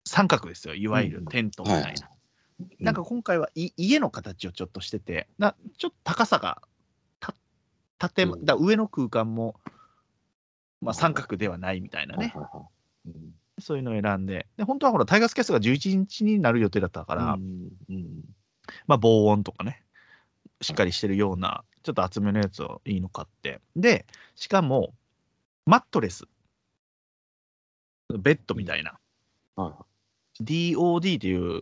[0.05, 1.87] 三角ですよ、いわゆるテントみたいな。
[1.87, 2.14] はい
[2.79, 6.61] なんか今回はい家の形をちょっとしてて、なちょっと高さが
[7.19, 7.33] た
[7.97, 8.45] 縦、うん。
[8.45, 9.55] だ上の空間も、
[10.81, 12.33] まあ、三角ではないみたいなね、
[13.59, 17.37] そういうのを選んで、で本当はほら、タイガースキャストが11日になる予定だったから、
[18.87, 19.83] まあ、防音とかね、
[20.61, 24.93] しっかりしてるような、ちょっと厚めのやつをいいの買って、で、しかも、
[25.65, 26.25] マットレス、
[28.09, 28.99] ベッドみたいな、
[30.41, 31.61] DOD っていう、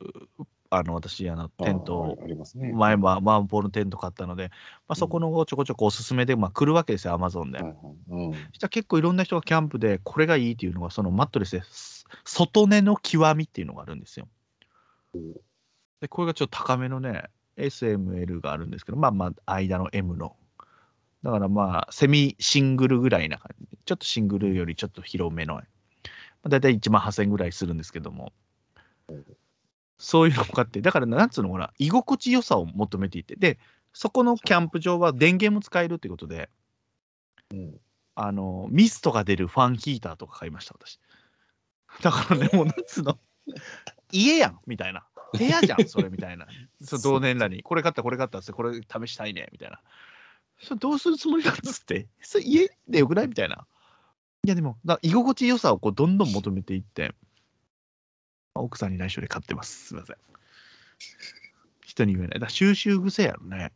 [0.75, 2.17] あの私、あのテント。
[2.73, 4.49] 前はワンポールテント買ったので、
[4.87, 7.59] まあ、そこのちょこちょこおすすめで、まあ、来るわけですよ、アマゾンで。
[7.59, 7.65] そ
[8.53, 12.05] したら結構いろんな人がキャンプで、これがいいっていうのが、そのマットレスです。
[12.25, 14.27] 外根の極みっていうのがあるんですよ。
[16.01, 17.25] で、これがちょっと高めのね、
[17.57, 20.35] SML があるんですけど、まあまあ、間の M の。
[21.21, 25.61] だからまあ、セミシングルぐらいな感じで、ちょっとシングルよりちょっと広めの、ま
[26.43, 28.33] あ、大体1万8000円ぐらいするんですけども、
[30.03, 33.57] そういうのを買って、だからなんつうのかな、居心地よさを求めていて、で、
[33.93, 36.49] そこのキャンプ場は電源も使えるってことで、
[37.53, 37.79] うん
[38.15, 40.99] あの、ミストが出るファンヒーターとか買いました、私。
[42.01, 43.17] だからね、もうなんつうの、
[44.11, 45.07] 家やん、みたいな。
[45.31, 46.47] 部屋じゃん、 それみたいな。
[46.83, 49.79] そう同年らに、これ買った、これ買ったって、これ試したいね、みたいな。
[50.59, 53.27] それどうするつもりなんつって、それ家でよくない？
[53.29, 53.65] みたいな。
[54.45, 57.15] いや、でも、だ居心地良さをこうどんどん求めていって、
[58.55, 59.87] 奥さんに内緒で買ってます。
[59.87, 60.17] すみません。
[61.85, 62.39] 人に言えない。
[62.39, 63.71] だ収集癖やろね。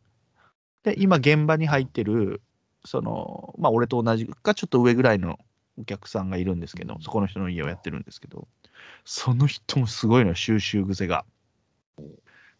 [0.82, 2.40] で、今現場に入ってる、
[2.84, 5.38] その、まあ、俺と同じか、ちょっと上ぐらいの
[5.78, 8.48] お客さんがいるんですけど、そこの人の家をやってるんですけど、
[9.04, 11.24] その人もすごいのよ、収集癖が。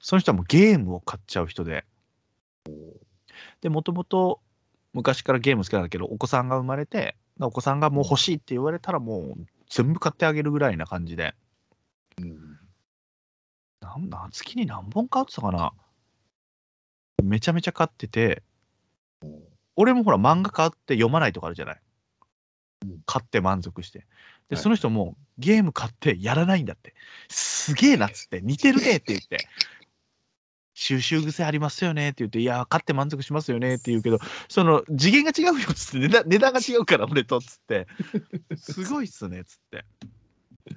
[0.01, 1.85] その人はもうゲームを買っちゃう人で、
[3.61, 4.41] で、もともと
[4.93, 11.48] 昔からゲーム好きなんだけど、お子さんが生まれて、お子さんがもう欲しいって言われたら、もう全部買ってあげるぐらいな感じで、うん。
[13.89, 15.73] なんな月に何本買ってたかな
[17.23, 18.43] めちゃめちゃ買ってて、
[19.77, 21.81] 俺もほら漫画買って読まないとかあるじゃない
[22.85, 23.01] うん。
[23.07, 24.01] 買って満足して。
[24.49, 26.95] で、はいその人もゲーム買ってやらないんだって。
[27.29, 29.49] すげえなっつって、似てるねって言って。
[30.75, 34.19] 収集癖ありますよねって言って、いや、買って満足しますよねって言うけど、
[34.49, 37.89] その次元が違うよっつって値段、値段が違うから俺とっつって、
[38.57, 39.85] すごいっすねっつって。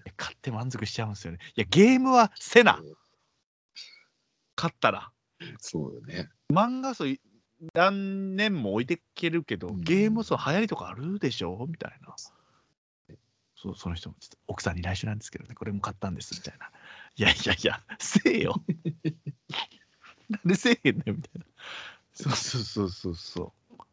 [0.06, 1.40] え買って満足しちゃうんですよね。
[1.56, 2.82] いや、ゲームはせな、
[4.56, 5.12] 買ったら。
[5.60, 6.30] そうよね。
[6.52, 7.16] 漫画そう
[7.74, 11.66] 何年も置いてけるけど、うんゲームそう流行りとかあるでしょ？
[11.68, 12.16] みたいな。
[13.56, 16.72] そうその人もちょっと奥さんに内緒なんですけどね、これも買ったんですみたいな。
[17.16, 18.56] いやいやいや、せえよ。
[20.30, 21.46] なんでせえへんねんみたいな。
[22.14, 23.84] そうそうそうそうそう。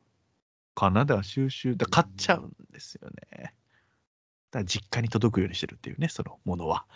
[0.74, 3.54] カナダは収集、だ買っちゃうんですよね。
[4.50, 6.86] だ実家に届くようにしてるっていうね、そのものは。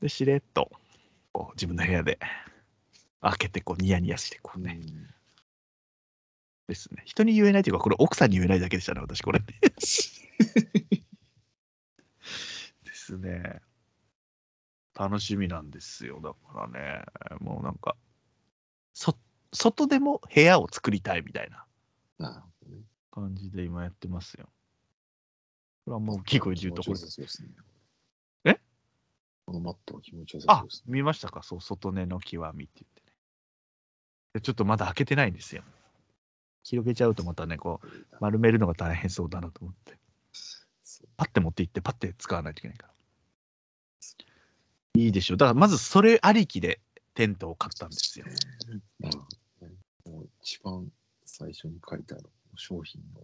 [0.00, 0.70] で、しれっと
[1.32, 2.18] こう自分の部屋で
[3.20, 4.80] 開けてこうニヤニヤしてこうね。
[6.68, 7.02] ですね。
[7.04, 9.40] 人に言えないというか、これ奥さんに言えないだけでしたね、私、これ。
[9.74, 9.80] で
[12.92, 13.60] すね。
[14.94, 16.20] 楽しみなんですよ。
[16.20, 17.04] だからね、
[17.40, 17.96] もうなんか、
[18.94, 19.18] そ
[19.52, 21.66] 外でも部屋を作りたいみたいな。
[23.10, 24.48] 感じで今やってますよ。
[25.84, 27.48] これはもう大きい声で言うところですね。
[28.44, 28.60] え？
[29.46, 30.92] このマットは気持ちよさそあうですね。
[30.92, 31.42] 見ましたか？
[31.42, 33.12] そう、外根の極みって言ってね。
[34.34, 35.62] でちょっとまだ開けてないんですよ。
[36.62, 37.86] 広げちゃうとまたね、こう、
[38.20, 39.98] 丸めるのが大変そうだなと思って。
[41.18, 42.94] パッて持って行って、パッて使わないといけないから。
[44.96, 45.36] いいでしょう。
[45.36, 46.80] だからまずそれありきで
[47.14, 48.24] テントを買ったんですよ。
[49.00, 49.26] なるほ
[49.60, 49.74] どね
[50.06, 50.86] もう一番
[51.26, 52.24] 最初に書いてある
[52.56, 53.20] 商品の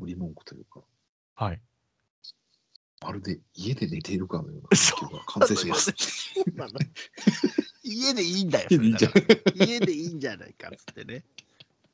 [0.00, 0.80] 売り文句というか、
[1.36, 1.60] はい。
[3.02, 5.94] まるで家で寝ているかのような環境が完成します。
[7.82, 8.68] 家でいいんだよ。
[8.70, 9.26] 家でいいんじゃなら
[9.66, 11.24] 家でいいんじゃないかっつってね。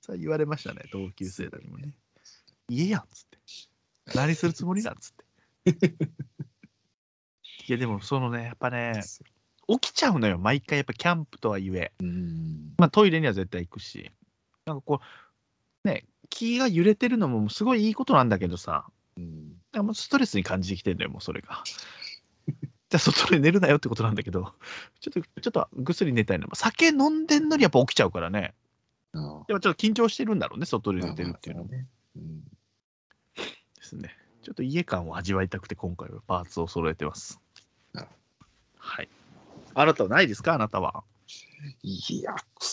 [0.00, 1.92] そう言われましたね、同級生らにもね。
[2.68, 3.38] 家やんっつって。
[4.14, 5.26] 何するつもりなんっつって。
[7.68, 9.02] いや、でもそのね、やっぱね、
[9.68, 11.92] 起きちゃうのよ、毎回やっぱキャンプとはいえ。
[12.00, 12.74] うん。
[12.78, 14.10] まあトイレには絶対行くし。
[14.64, 15.00] なんかこ
[15.84, 18.86] う、ね、気が揺れてるのもすごいいいことなんだけどさ、
[19.16, 19.55] うん。
[19.76, 21.62] なんかもうストレスに感じてきてんだよ、もうそれが。
[22.88, 24.54] じゃあ外で寝るなよってことなんだけど、
[25.00, 26.48] ちょっと、ちょっとぐっすり寝たいの。
[26.54, 28.54] 酒飲んでんのにやっぱ起きちゃうからね。
[29.12, 31.88] ああやっぱちょっと緊張してるんだろうね、外で寝てるっていうのもまあまあね。
[32.16, 32.44] うん。
[32.44, 34.16] ですね。
[34.42, 37.38] ちょっと家感を味わいたくて今回はパーツを揃えてます。
[38.78, 39.08] はい。
[39.74, 41.04] あなたはないですかあなたは？
[41.82, 42.64] いや、く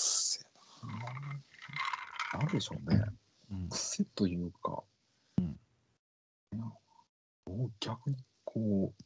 [2.34, 2.40] な。
[2.40, 3.04] なんでしょうね。
[3.52, 4.84] うん、癖というか、
[7.54, 9.04] もう逆にこう、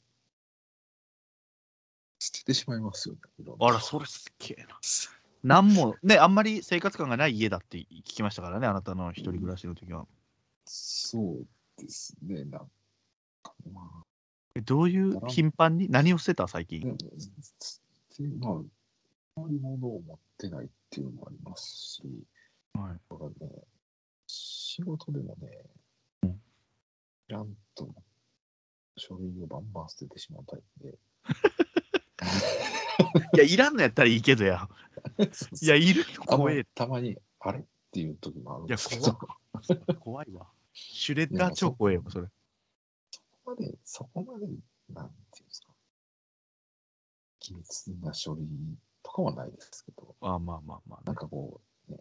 [2.20, 3.22] 捨ててしまいますよね。
[3.60, 4.80] あら、それすっげえな。
[5.44, 10.08] なんも、ね、あんまり生活感がない家だって聞きましたからね、あなたの一人暮らしの時は。
[10.66, 12.44] そうですね。
[12.46, 12.70] なん
[13.44, 14.04] か、ま
[14.56, 15.90] えどういう頻繁に？
[15.90, 16.82] 何を捨てた最あ、近？
[16.82, 16.88] で。
[16.88, 18.54] もでまあ、
[19.38, 21.62] あまり物を持ってないっていうのもあります
[22.02, 22.02] し、
[22.74, 23.52] はいだからね、
[24.26, 25.70] 仕事でもね、
[26.24, 26.42] うん
[27.30, 27.88] ちゃんと
[28.98, 30.98] 書類をバンバン捨ててしまうタイプで。
[33.34, 34.68] いや、いらんのやったらいいけどや。
[35.62, 36.64] いや、いるよ、怖え。
[36.76, 40.48] たまに、あれっていう時もあるんいやですけど、怖怖いわ。
[40.74, 42.28] シュレッダー超怖えよ、それ。
[43.12, 44.48] そこまで、そこまで、
[44.90, 45.68] なんていうんですか、
[47.40, 48.48] 機密な書類
[49.04, 52.00] とかはないですけど、あまあまあまあ、なんかこう、ね、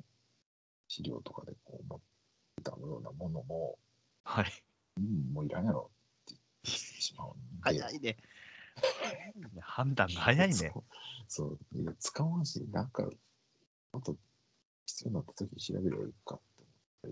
[0.89, 2.01] 資料とかでこう持っ
[2.57, 3.79] てたようなものも、
[4.25, 4.47] はい。
[4.99, 5.91] うん、もういらんやろ
[7.63, 8.17] 早いね。
[9.61, 10.55] 判断が早いね。
[10.63, 10.85] そう。
[11.29, 13.03] そういや使わんし、なんか、
[13.93, 14.17] もっと
[14.87, 16.41] 必要になった時に調べればいいかっ
[17.03, 17.09] て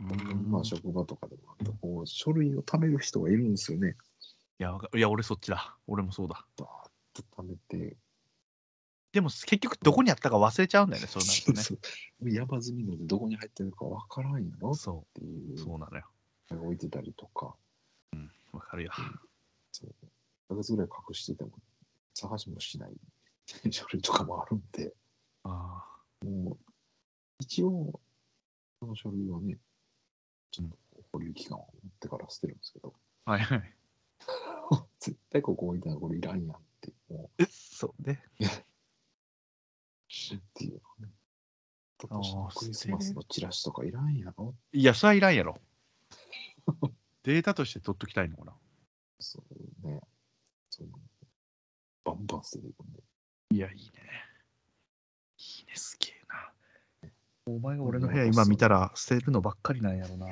[0.00, 3.96] 思って、まあ職場とかでもなんかこう書類を貯める人がいるんですよね。
[4.58, 5.76] いや、いや俺そっちだ。
[5.86, 6.46] 俺もそうだ。
[6.56, 7.96] バーッと貯めて、
[9.12, 11.62] でも結局どこにあったか忘れちゃうんだよね、そうなるとね。
[11.62, 16.04] そう山積みのでどこに入ってるかわからんやろっそていうう、そうなのよ。
[16.50, 17.54] 置いてたりとか、
[18.54, 18.92] わかるよ。
[19.72, 19.94] そう1
[20.48, 21.50] ヶ月ぐらい隠してても
[22.14, 22.92] 探しもしない
[23.70, 24.94] 書類とかもあるんで、
[25.42, 25.84] あ
[26.24, 26.58] もう
[27.40, 28.00] 一応、
[28.80, 29.58] その書類はね、
[30.50, 30.76] ちょっと
[31.12, 32.94] 保留期間を持ってから捨てるんですけど、
[33.24, 33.32] あ。
[33.32, 33.74] はいはい。
[35.00, 38.22] 絶対ここ置いたらこれいらんやんって、もえ、そうね。
[40.36, 41.12] っていうのね。
[41.98, 45.60] 今あー年のクリスマスのチラシとかいらんやろいや、それはいらんやろ。
[47.24, 48.52] データとして取っときたいのかな？
[49.18, 49.42] そ
[49.84, 50.00] うね。
[50.70, 50.88] そう
[52.04, 53.00] バンバン捨てていくんで。
[53.50, 53.82] いや、いいね。
[55.38, 57.10] いいね、すげえな。
[57.46, 60.26] お前が俺の部屋今見たら捨てるのばっかりなんやろな。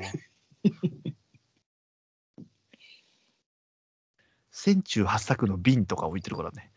[4.50, 6.70] 千中八作の瓶とか置いてるからね。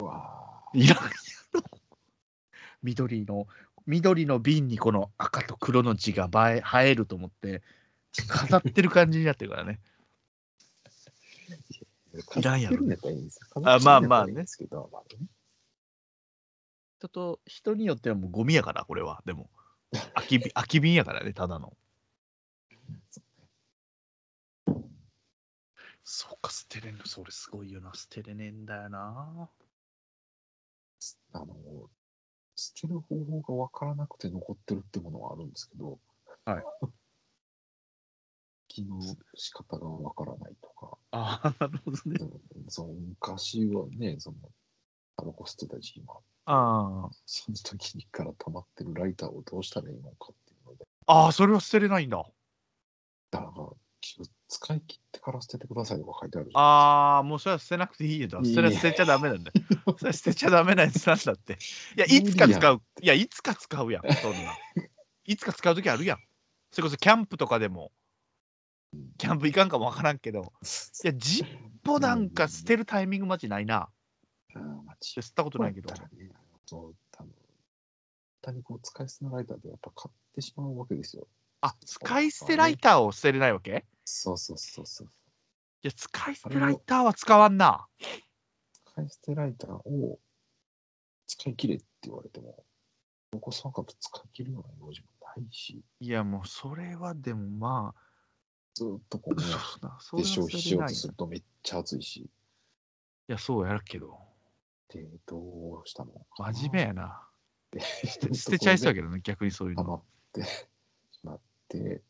[0.00, 1.10] うわいらんや
[1.52, 1.62] ろ。
[2.82, 3.46] 緑の、
[3.86, 7.62] 緑の瓶にこの赤と黒の字が映え映えると思って、
[8.28, 9.80] 飾ってる感じになってるからね。
[12.14, 12.78] ーいらんやろ
[13.64, 15.26] あまあまあね飾ってるんやったらいいんですけど、まあね。
[17.00, 19.22] ちょっと人によってはもうゴミやから、これは。
[19.24, 19.48] でも、
[20.14, 21.76] 空き瓶 空き瓶やからね、ただの。
[26.04, 27.94] そうか、捨てれんの、それすごいよな。
[27.94, 29.48] 捨てれねえんだよな。
[31.32, 31.90] あの、
[32.56, 35.98] 捨てる方法がわからなくて残ってるってものはあるんですけど、
[36.44, 36.64] はい。
[38.70, 39.00] 気の
[39.34, 42.20] 仕方がわからないとか、ああ、なるほどね。
[42.20, 42.30] うん
[42.68, 44.36] その昔はね、その、
[45.16, 51.24] タバコ吸ってた時期もああその時にから溜まってるライターをどうしたらいいのかっていうので、あ。
[51.24, 52.24] ああ、それは捨てれないんだ。
[53.32, 53.66] だから、
[54.48, 58.28] 使い切ってから捨ててくださいとか書いてあるああ、もうそれは捨てなくていいよ。
[58.42, 59.64] いいそれは捨てちゃダメなんだよ。
[59.98, 61.58] それは捨てちゃダメなやつなんだって。
[61.96, 62.82] いや、いつか使う。
[63.02, 64.56] いや、いつか使うやん、そんな。
[65.24, 66.18] いつか使うときあるやん。
[66.72, 67.92] それこそキャンプとかでも、
[69.18, 70.52] キャンプ行かんかもわからんけど、
[71.04, 71.46] いや、ジッ
[71.82, 73.88] ポなんか捨てるタイミングマジないな。
[74.54, 75.90] うんまあち吸ったことないけど
[76.66, 77.32] そう多分
[78.42, 81.28] 単にこう使い捨てのライターでやっぱ買ってしまうわけですよ。
[81.60, 83.84] あ、使い捨てライターを捨てれないわけ？
[84.04, 85.06] そうそうそうそう。
[85.82, 87.86] いや、使い捨てライターは使わんな。
[88.72, 90.18] 使い捨てライターを
[91.26, 92.64] 使い切れって言われても、
[93.32, 97.94] 残さなかったら使い切るような用事もないし、いや、もうそれはでもま
[98.74, 102.30] ずっとこうあ、燃やそうだ、そしてれは消費しようとするとめっちゃ熱いし、
[103.30, 104.18] や、そうやるけど、
[104.88, 107.22] で、どうしたのかな真面目やな。
[107.78, 109.84] 捨て 捨てちゃいそうやけどね、逆にそういうの。
[109.84, 110.02] ハマっ
[110.32, 110.42] て
[111.12, 112.02] しまって、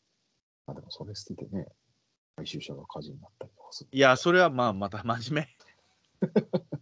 [0.67, 1.69] まあでもそれ捨ててね、
[2.37, 3.91] 回収者が火事になったりとかする。
[3.93, 5.57] いや、それはまあ、また真面目。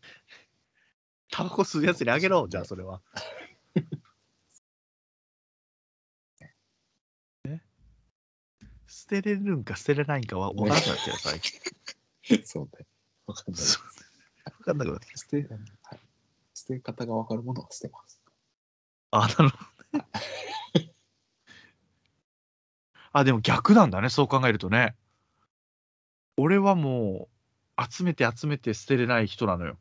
[1.31, 3.03] タバコ吸うやつにあげろ、じゃあそれは。
[9.09, 11.59] てれるんか捨てれないんかは分からなくなっちゃう、最近。
[12.45, 12.87] そうね。
[13.27, 13.63] わかんない。
[13.63, 13.83] そう
[14.59, 15.19] 分かんなくなってきた。
[15.19, 16.01] 捨て、はい、
[16.55, 18.21] 捨て方がわかるものは捨てます。
[19.11, 19.59] あ、なるほ
[19.93, 20.05] どね。
[23.13, 24.95] あ、でも逆なんだね、そう考えるとね。
[26.37, 27.29] 俺はも
[27.79, 29.79] う、集めて集めて捨てれない人なのよ。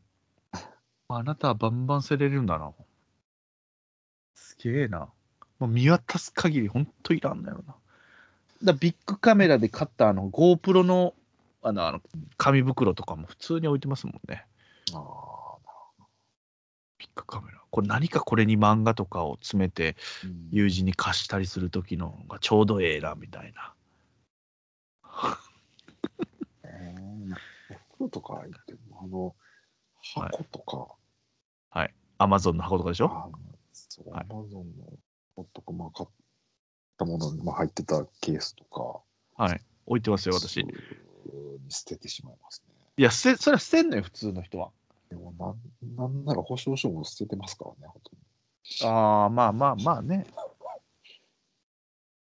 [1.10, 2.74] あなたはバンバン捨てれるんだな。
[4.34, 5.12] すげえな。
[5.60, 7.76] もう見渡す限り、ほんといらんだよな。
[8.64, 11.14] だビッグカメラで買ったあの GoPro の
[11.62, 12.02] あのあの
[12.38, 14.46] 紙袋とかも普通に置いてますもんね。
[14.94, 16.04] ああ、
[16.98, 17.62] ビッグカメラ。
[17.70, 20.50] これ何かこれに漫画とかを詰めてうん。
[20.52, 23.74] 友人に貸したりする時のがちょうどええなみたいな。
[26.64, 27.08] えー
[27.98, 30.30] 袋とかあの、はい。
[30.32, 30.96] 箱とか、
[32.20, 33.08] アマゾンの箱とかでしょ？
[33.08, 33.30] ア
[34.30, 34.86] マゾンの
[35.36, 36.10] 箱とか、まあ、買っ
[36.98, 39.62] たものに、まあ、入ってたケースとか、はい。
[39.86, 40.66] 置いてますよ、私。
[41.70, 42.74] 捨ててしまいますね。
[43.04, 44.72] や、捨て、それは捨てんのよ、普通の人は。
[45.10, 48.92] でもなん、なんなら保証書も捨ててますからね、本当に。
[48.92, 50.26] ああ、まあまあまあね。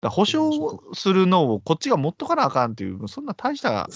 [0.01, 3.89] だ保証をするのをこっちが持っとかなあかんっていう、そんな大した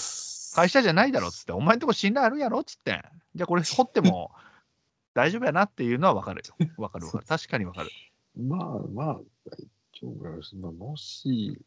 [0.55, 3.03] 会社じゃないだろっつって、お前んとこ信頼あるやろっつって、
[3.35, 4.31] じゃあこれ掘っても
[5.13, 6.55] 大丈夫やなっていうのは分かるよ。
[6.77, 7.25] 分かる分かる。
[7.27, 7.89] 確かに分かる。
[8.37, 9.19] ま あまあ、
[10.01, 11.59] 大丈夫やし、まあ、もし、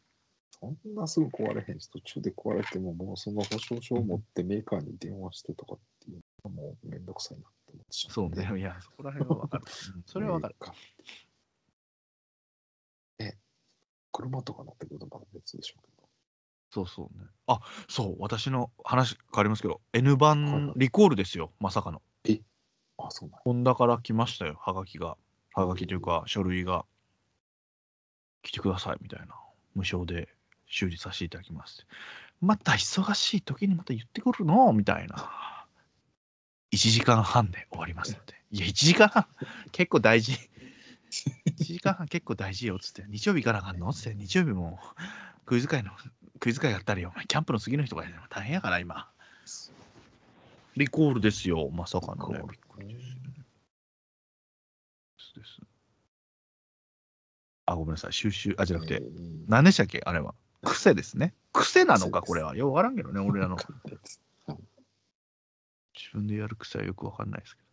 [0.59, 8.59] そんなすぐ壊れへんし、途中で壊れても、もうその保証書を持ってメーカーに電話してとかっていうのもめんどくさいなって思ってしまそうね。
[8.59, 9.63] いや、そこら辺は分かる。
[9.95, 10.73] うんそれは分かる。
[13.19, 13.33] え、
[14.11, 16.07] 車とか乗ってくるとまた別でしょうけど。
[16.71, 17.25] そうそうね。
[17.47, 22.01] あそう、私の話変わりますけど、N はいはい版リコールですよ、まさかの。
[22.97, 25.17] あ、そうなんやホンダから来ましたよ、はがきが。
[25.53, 26.85] はがきというか、書類が。
[28.43, 29.35] 来てくださいみたいな。
[29.73, 30.29] 無償で
[30.67, 31.87] 修理させていただきます。
[32.41, 35.65] また忙しい時にまた言ってくるのみたいな。
[36.71, 38.33] 1時間半で終わりますので。
[38.51, 39.25] いや、1時間半
[39.71, 40.33] 結構大事。
[41.45, 43.05] 1時間半 結構大事よ、つって。
[43.07, 43.93] 日曜日行かなあかんの？
[43.93, 44.15] つって。
[44.15, 44.79] 日曜日も
[45.45, 45.91] クイズ会の、
[46.39, 47.11] クイズ会やったりよ。
[47.13, 49.09] お前キャンプの次の日とかやね大変やから、今。
[50.75, 52.39] リコールですよ、まさかのね。
[52.49, 52.99] びっくりで
[55.19, 55.72] すです。
[57.73, 58.13] あ、ごめんなさい。
[58.13, 60.01] 収集、あ、じゃなくて、えー何でしたっけ？
[60.05, 60.33] あれは。
[60.63, 61.33] 癖ですね。
[61.51, 62.55] 癖なのか、これは。
[62.55, 63.55] よくわからんけどね、俺らの。
[64.47, 64.57] はい
[65.95, 67.67] 自分でやる癖はよくわかんないですけど。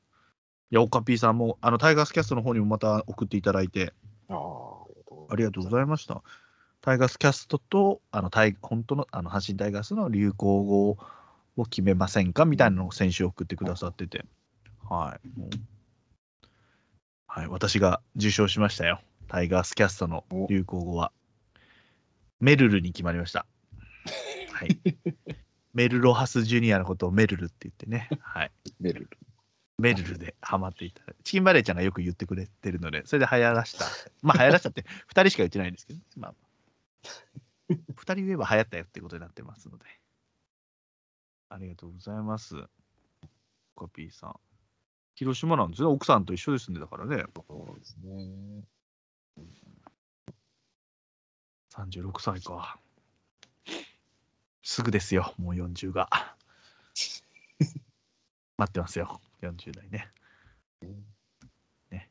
[0.72, 3.94] いや、オカピーさんも、あの、タイガースキャストの方にもまた送っていただいて、
[4.28, 4.34] あ
[5.30, 6.22] ありがとうごいざいました。
[6.82, 10.98] タイガースキャストと、あの、タイ本当の、あの、阪神タイガースの流行語
[11.56, 14.24] を決めませんかみたいなのを先週送ってくださってて、
[14.88, 15.28] はい。
[17.26, 19.00] はい、私が受賞しましたよ。
[19.30, 21.12] タイガースキャストの流行語は、
[22.40, 23.46] メルルに決まりました。
[24.52, 24.76] はい。
[25.72, 28.50] メルロハスジュニアのことをメルルって言ってね、はい。
[28.80, 29.18] メルル。
[29.78, 33.84] メルルでハマっていたチキンバレーちゃんがよく言ってくれてるので、それで流行らした。
[34.20, 34.86] まあ流行らしたって、2
[35.20, 36.34] 人しか言ってないんですけど、まあ、
[37.70, 39.84] 2人言えば流行ったよってことになってますので。
[41.50, 42.56] ありがとうございます。
[43.76, 44.34] コピーさん。
[45.14, 45.88] 広島なんですね。
[45.88, 47.24] 奥さんと一緒ですんで、だからね。
[47.46, 48.64] そうですね。
[51.70, 52.78] 36歳か。
[54.62, 56.08] すぐですよ、もう40が。
[58.56, 60.12] 待ってますよ、40代ね。
[61.90, 62.10] ね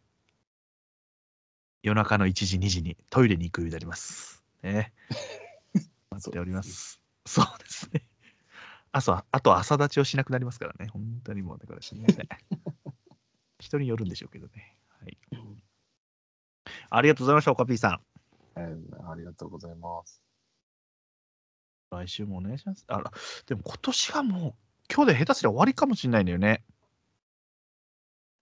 [1.84, 4.43] 夜中の1時、2時にトイレに行くようになります。
[4.63, 4.93] ね、
[6.09, 7.01] 待っております。
[7.26, 8.05] そうですね。
[8.91, 10.88] 朝、あと朝立ちをしなくなりますからね。
[10.88, 12.28] 本当にもうね、これすみません。
[13.59, 14.78] 人によるんでしょうけどね。
[14.89, 15.17] はい。
[16.89, 18.01] ありがとうございました、オカピーさん。
[18.55, 20.22] えーありがとうございます。
[21.91, 22.86] 来週もお願いします。
[22.88, 23.11] あら、
[23.47, 24.53] でも今年がもう、
[24.93, 26.63] 今日で下手すりゃ終わりかもしれないんだよね。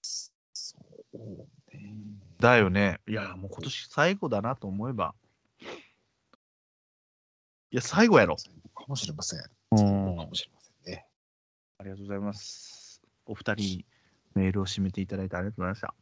[0.01, 0.77] そ
[1.13, 1.17] う
[1.75, 1.93] ね。
[2.39, 2.99] だよね。
[3.07, 5.15] いや、もう今年最後だなと思えば。
[7.71, 8.37] いや、最後やろ。
[8.37, 9.39] 最後かもしれません。
[9.39, 9.43] う
[9.77, 11.05] 最後んかもしれませんね。
[11.79, 13.01] ありがとうございます。
[13.25, 13.85] お二人に
[14.35, 15.93] メールを締めていただいてありがとうございました。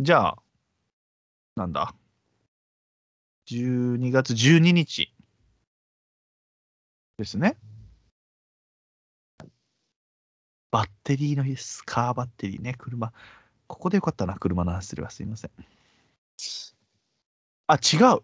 [0.00, 0.38] じゃあ、
[1.56, 1.92] なんだ
[3.46, 5.12] ?12 月12日
[7.16, 7.56] ですね。
[10.70, 11.82] バッテリーの日です。
[11.84, 13.12] カーバッテリーね、車。
[13.66, 15.50] ここでよかったな、車の話すればすいません。
[17.66, 18.22] あ、違う。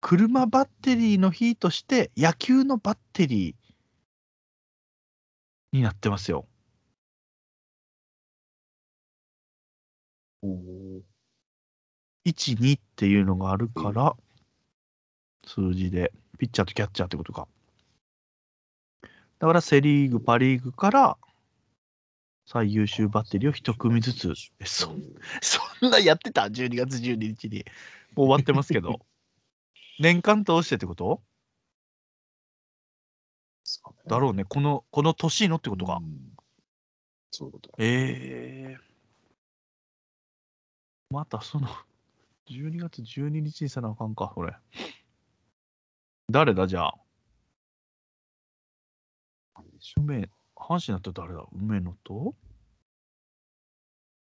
[0.00, 6.46] 車バッテリーの日として野球のバッテリーになってますよ。
[12.24, 14.16] 1、2っていうのがあるから、
[15.44, 17.48] 数字で、ピッチャーとキャッチャーってことか。
[19.38, 21.18] だからセ・リーグ、パ・リーグから
[22.46, 24.32] 最優秀バッテリーを一組ずつ。
[24.60, 24.92] えそ
[25.42, 27.64] そんなやってた ?12 月12日に。
[28.14, 29.00] もう終わってますけど。
[29.98, 31.22] 年間通してってこと？
[34.06, 34.44] だろうね。
[34.44, 36.02] この、この年のってことかう。
[36.02, 36.36] ん
[37.32, 37.74] そういうことだ。
[37.78, 38.85] ええ
[41.16, 41.66] またその、
[42.46, 44.54] 12月12日にせなあかんか、これ。
[46.30, 46.94] 誰だ、じゃあ？
[49.54, 51.46] なんでしょ梅、阪神だったら誰だ？
[51.52, 52.34] 梅野と？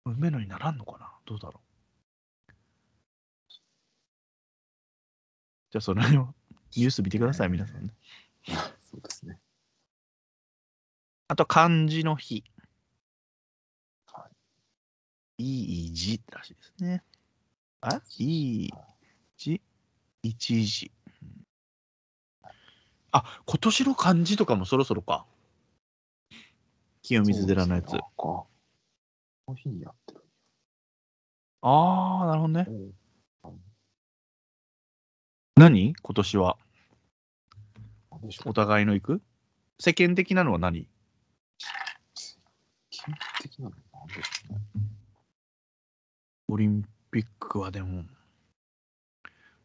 [0.05, 1.12] 梅野にならんのかな？
[1.26, 1.61] どうだろ
[2.49, 2.53] う？
[5.72, 6.34] じゃあ、その辺を
[6.76, 7.93] ニュース見てください、皆さんね。
[8.47, 8.53] う。
[8.80, 9.41] そうですね。
[11.26, 12.45] あと、漢字の日。
[15.39, 17.03] はいい字らしいですね。
[17.82, 18.01] あ？
[18.18, 18.70] いい
[19.37, 19.61] 字、
[20.22, 20.91] 一字。
[23.12, 25.26] あ、今年の漢字とかもそろそろか。
[27.03, 27.91] 清水寺のやつ。
[27.91, 28.49] そうですねなんかこ
[29.49, 30.24] の日にやってる。
[31.61, 32.66] ああ、なるほどね。
[33.43, 33.53] お
[35.57, 35.95] 何？
[36.01, 36.57] 今年は。
[38.47, 39.22] お互いの行く？
[39.78, 40.89] 世間的なのは何？
[42.89, 44.61] 基本的なのなんでしょうね。
[46.49, 48.05] オリンピックはでも。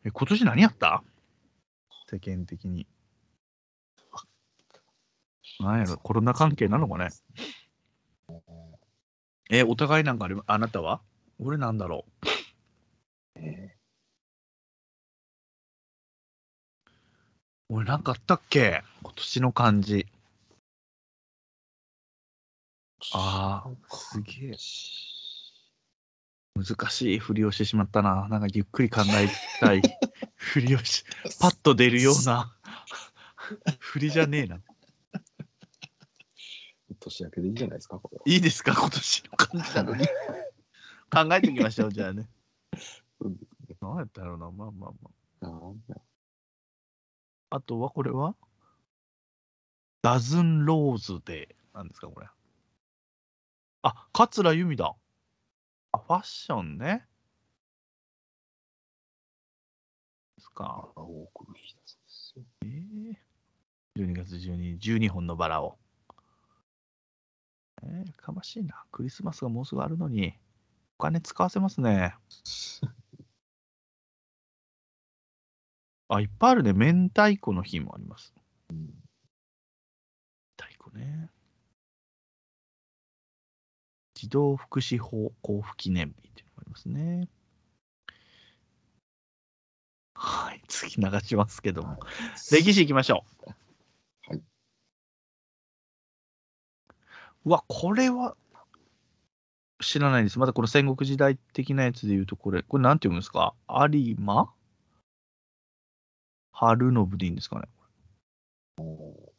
[0.03, 1.03] え、今年何やった？
[2.09, 2.87] 世間的に。
[5.59, 7.09] 何やろコロナ関係なのかね？
[9.51, 11.01] え、お互いなんかありあなたは？
[11.39, 12.27] 俺なんだろう？
[13.35, 13.77] え
[17.69, 18.83] 俺なんかあったっけ？
[19.03, 20.07] 今年の漢字。
[23.13, 24.57] ああ、すげえ。
[26.55, 28.27] 難しいふりをしてしまったな。
[28.29, 29.27] なんかゆっくり考え
[29.59, 29.81] たい
[30.35, 31.03] ふりをし、
[31.39, 32.55] パッと出るような
[33.79, 34.61] ふりじゃねえな。
[36.99, 38.23] 年明けでいいんじゃないですか、これは。
[38.27, 38.73] いいですか？
[38.75, 40.05] 今年の漢字なのに。
[41.09, 42.29] 考えておきましょう、じゃあね。
[43.19, 43.75] そうですね。
[43.81, 44.51] 何やったろうな。
[44.51, 44.91] まあまあ
[45.41, 45.95] まなんだ
[47.49, 47.55] あ。
[47.55, 48.35] あとはこれは？
[50.03, 52.27] ダズンローズデーなんですかこれ。
[53.83, 54.95] あ、桂由美だ。
[55.93, 57.07] あ、ファッションね。
[60.37, 60.89] ですか。
[60.95, 62.45] バラを送る日だそうですよ。
[62.63, 65.77] えー、12月12日、12本のバラを。
[67.83, 68.85] えー、かましいな。
[68.91, 70.33] クリスマスがもうすぐあるのに、
[70.99, 72.15] お金使わせますね。
[76.09, 76.73] あ、いっぱいあるね。
[76.73, 78.33] 明太子の日もあります。
[78.69, 78.93] うん、明
[80.57, 81.30] 太子ね。
[84.21, 87.27] 児童福祉法交付記念日っていうのがありますね。
[90.13, 91.89] はい、次流しますけども。
[91.89, 91.99] はい
[92.51, 93.49] 歴史いきましょう。
[94.29, 94.41] はい。
[97.45, 98.37] うわ、これは
[99.81, 100.37] 知らないです。
[100.37, 103.55] まだこの戦国時代的なやつで言うと、これ、これなんて読むんですか？
[103.67, 104.53] 有馬？
[106.51, 107.67] 春信でいいんですかね？
[108.77, 109.30] お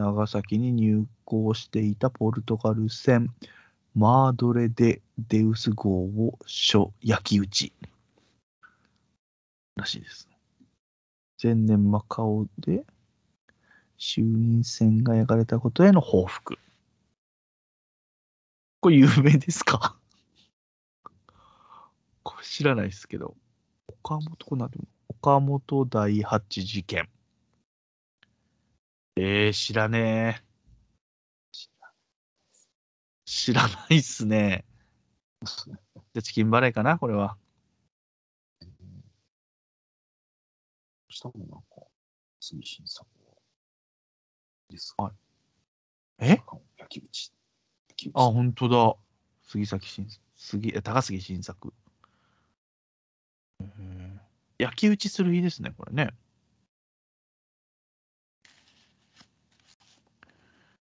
[0.00, 3.28] 長崎に入港していたポルトガル船
[3.94, 7.74] マードレ・デ・デウス号を初焼き討ち
[9.76, 10.26] らしいです。
[11.42, 12.86] 前年マカオで
[13.98, 16.58] 衆院選が焼かれたことへの報復。
[18.80, 19.96] これ有名ですか？
[22.22, 23.36] これ知らないですけど。
[23.86, 24.78] 岡本、なんて
[25.08, 27.06] 岡本第八事件。
[29.16, 30.50] えー、知らねえ。
[33.24, 34.64] 知らないっすね。
[35.44, 37.36] じゃあチキンバレーかな、これは。
[41.08, 41.86] 下もなんか、
[42.40, 43.06] 推進作
[44.68, 45.12] ですはい
[46.18, 46.42] え？
[46.78, 47.00] 焼
[47.96, 48.96] き打あ、本当だ。
[49.42, 51.72] 杉崎新杉え高杉新作。
[54.58, 56.10] 焼き打ちする日ですね、これね。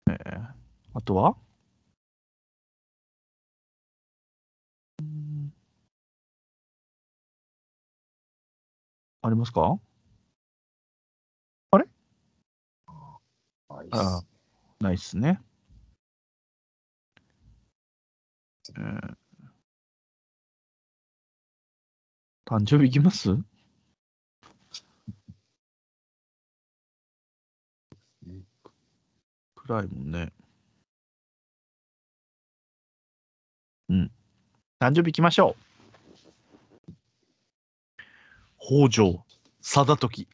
[0.08, 0.48] えー
[0.99, 1.36] あとは？
[9.22, 9.78] ありますか？
[13.68, 14.26] あいいっあす
[14.80, 15.40] ないっすね。
[18.76, 19.16] えー。
[22.44, 23.36] 誕生日いきます？
[28.26, 28.42] ね
[29.55, 30.32] 暗いもんね。
[33.89, 34.11] うん。
[34.80, 35.57] 誕生日行きましょ
[36.89, 36.93] う。
[38.61, 39.24] 北条
[39.61, 40.28] 貞時。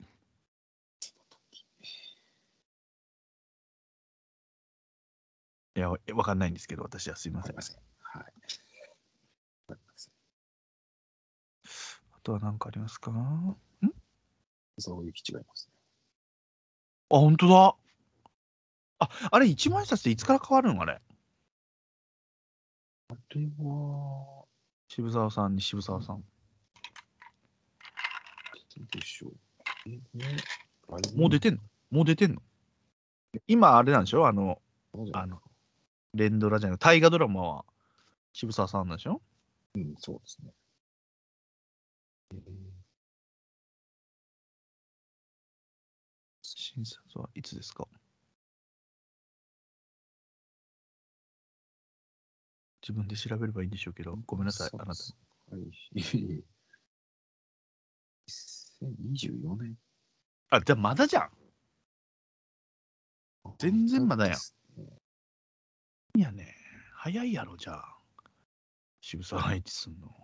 [5.77, 7.57] いや、わわかんないんですけど、私はすいません。
[7.61, 7.77] せん。
[8.01, 8.23] はい。
[8.23, 8.33] わか
[9.71, 10.13] りません。
[12.23, 13.13] とは何かありますか？
[14.79, 15.75] そういう気違いますね。
[17.11, 17.77] あ、本当だ。
[19.01, 20.81] あ、あれ、一万円札っていつから変わるの？
[20.81, 21.03] あれ。
[23.09, 24.45] あれは、
[24.89, 26.21] 渋沢さんに渋沢さん。
[26.21, 26.25] ど
[28.83, 29.33] うでしょう。
[29.87, 30.01] え、
[31.17, 31.61] もう、出てんの？
[31.91, 32.43] もう出てんの？
[33.47, 34.27] 今、あれなんでしょ？
[34.27, 34.61] あの、
[35.13, 35.41] あの、
[36.15, 37.65] 連ドラじゃない、大河ドラマは
[38.33, 39.21] 渋沢さんなんでしょ？
[39.75, 40.53] うん、そうですね。
[42.33, 42.41] えー。
[46.43, 47.87] 診察はいつですか？
[52.87, 55.03] 自分で調べればいいんでしょうけど、ごめんなさい、あなた。
[55.57, 55.63] はい。
[55.63, 56.45] いえいえ
[58.83, 59.79] 2024年。
[60.51, 61.31] あ、じゃあまだじゃん。
[63.59, 64.85] 全然まだやんね
[66.17, 66.55] いやね、
[66.95, 67.97] 早いやろ、じゃあ。
[69.01, 70.15] 渋沢栄一すんの。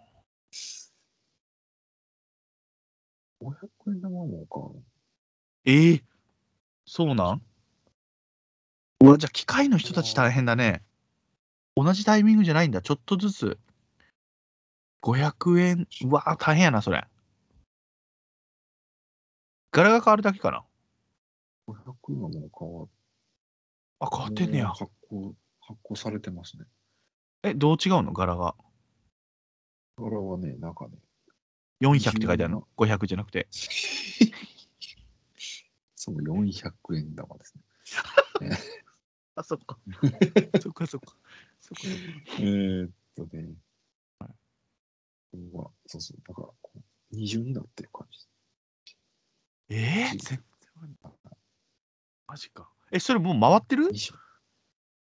[3.41, 4.71] 500円玉もか。
[5.65, 6.05] ええ
[6.85, 7.43] そうなん？
[9.01, 10.85] うわ、じゃあ機械の人たち大変だね。
[11.83, 12.83] 同じタイミングじゃないんだ。
[12.83, 13.59] ちょっとずつ。
[15.03, 15.89] 500円。
[16.05, 17.07] うわ、大変やな、それ。
[19.73, 20.63] 柄が変わるだけかな。
[21.67, 22.89] 500円はもう変わっ
[24.01, 24.69] あ、変わってんねや。
[24.69, 26.67] 発行、発行されてますね。
[27.45, 28.13] え、どう違うの？
[28.13, 28.55] 柄が。
[29.97, 30.99] 柄はね、なんかね、
[31.81, 33.49] 400って書いてあるの ?500 じゃなくて。
[35.95, 37.63] その400円玉ですね。
[39.37, 39.79] あ、そっか。
[40.61, 41.15] そっかそっか。
[41.77, 42.43] そっかそっか。
[42.43, 43.55] えーっとね、
[44.19, 44.27] こ
[45.35, 46.81] れは、そうそう、だからこう、
[47.13, 48.27] 二重になってる感じ。
[49.69, 50.43] えー、全然
[50.75, 51.35] わかんない
[52.27, 52.69] マジか。
[52.93, 53.89] え、それもう回ってる？
[53.91, 54.19] 二色。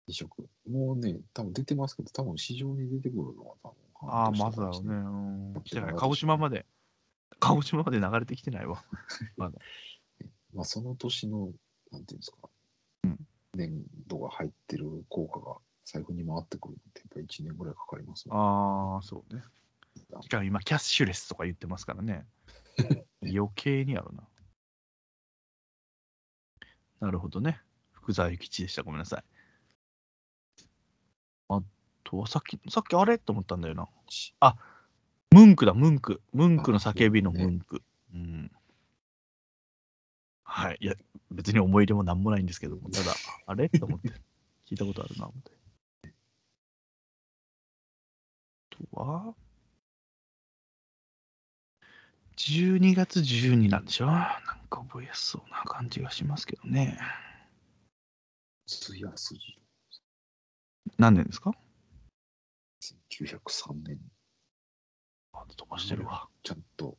[0.07, 0.49] 二色。
[0.69, 4.93] もうね、多分出てますけど、多分市場に出てくるのは多分ああ、まずだろうね。
[4.95, 5.61] うん。
[5.63, 6.65] 来てない鹿児島まで。
[7.39, 8.83] 鹿児島まで流れてきてないわ。
[9.37, 9.57] まだ。
[10.53, 11.51] まあ、その年の、
[11.91, 12.37] なんていうんですか、
[13.03, 18.35] うん年度が入ってる効果が財布に回ってくるのって、やっぱり1年ぐらいかかりますね。
[18.35, 19.43] ああ、そうね。
[20.21, 22.25] しかも今、キャッシュレスとか言ってますからね。
[23.21, 24.23] 余計にやろな。
[26.99, 27.61] なるほどね。
[27.91, 28.83] 福沢諭吉でした。
[28.83, 29.23] ごめんなさい。
[31.49, 31.61] あ
[32.03, 33.17] とはさっき、さっきあれ？
[33.17, 33.89] と思ったんだよな。
[34.39, 34.57] あ、
[35.31, 36.21] ムンクだ、ムンク。
[36.31, 37.83] ムンクの叫びのムンク。
[38.13, 38.51] うん。
[40.43, 40.77] はい。
[40.79, 40.95] いや、
[41.31, 43.13] 別に思い入れもなんもないんですけども、ただ、
[43.45, 43.69] あれ？
[43.69, 44.09] と思って、
[44.65, 45.51] 聞いたことあるな、思って。
[48.91, 49.35] とは、
[52.35, 54.07] 12月12なんでしょ？
[54.07, 56.99] なんか覚えやすそうな感じがしますけどね。
[58.65, 59.59] 津安次
[60.97, 61.51] 何年ですか
[63.11, 63.99] ？1903年。
[65.33, 66.27] あ飛ばしてるわ。
[66.43, 66.97] ちゃんと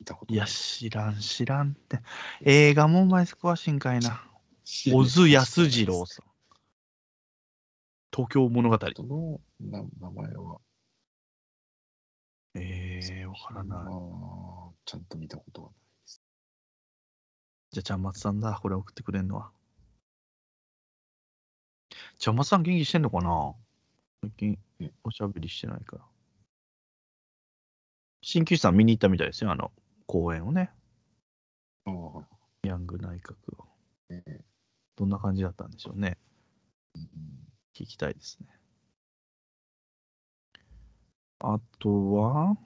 [0.00, 2.00] 見たこといや、知らん、知らんって。
[2.42, 4.24] 映画も前詳しいんかいな。
[4.64, 6.33] 小津安二郎さん。
[8.14, 8.78] 東京物語。
[8.78, 10.60] 人のな名前は、
[12.54, 13.78] えー、わからない。
[14.84, 16.22] ちゃんと見たことがないです。
[17.72, 18.56] じゃあ、ちゃんまつさんだ。
[18.62, 19.50] これ送ってくれんのは。
[22.18, 23.52] ちゃんまつさん元気してんのかな？
[24.22, 26.04] 最近え、おしゃべりしてないから。
[28.22, 29.50] 鍼灸師さん見に行ったみたいですよ。
[29.50, 29.72] あの、
[30.06, 30.70] 公演をね。
[31.84, 32.28] ああ、
[32.62, 33.66] ヤング内閣を。
[34.10, 34.44] ええ
[34.94, 36.16] どんな感じだったんでしょうね。
[36.94, 38.46] うん聞きたいですね。
[41.40, 42.56] あとは、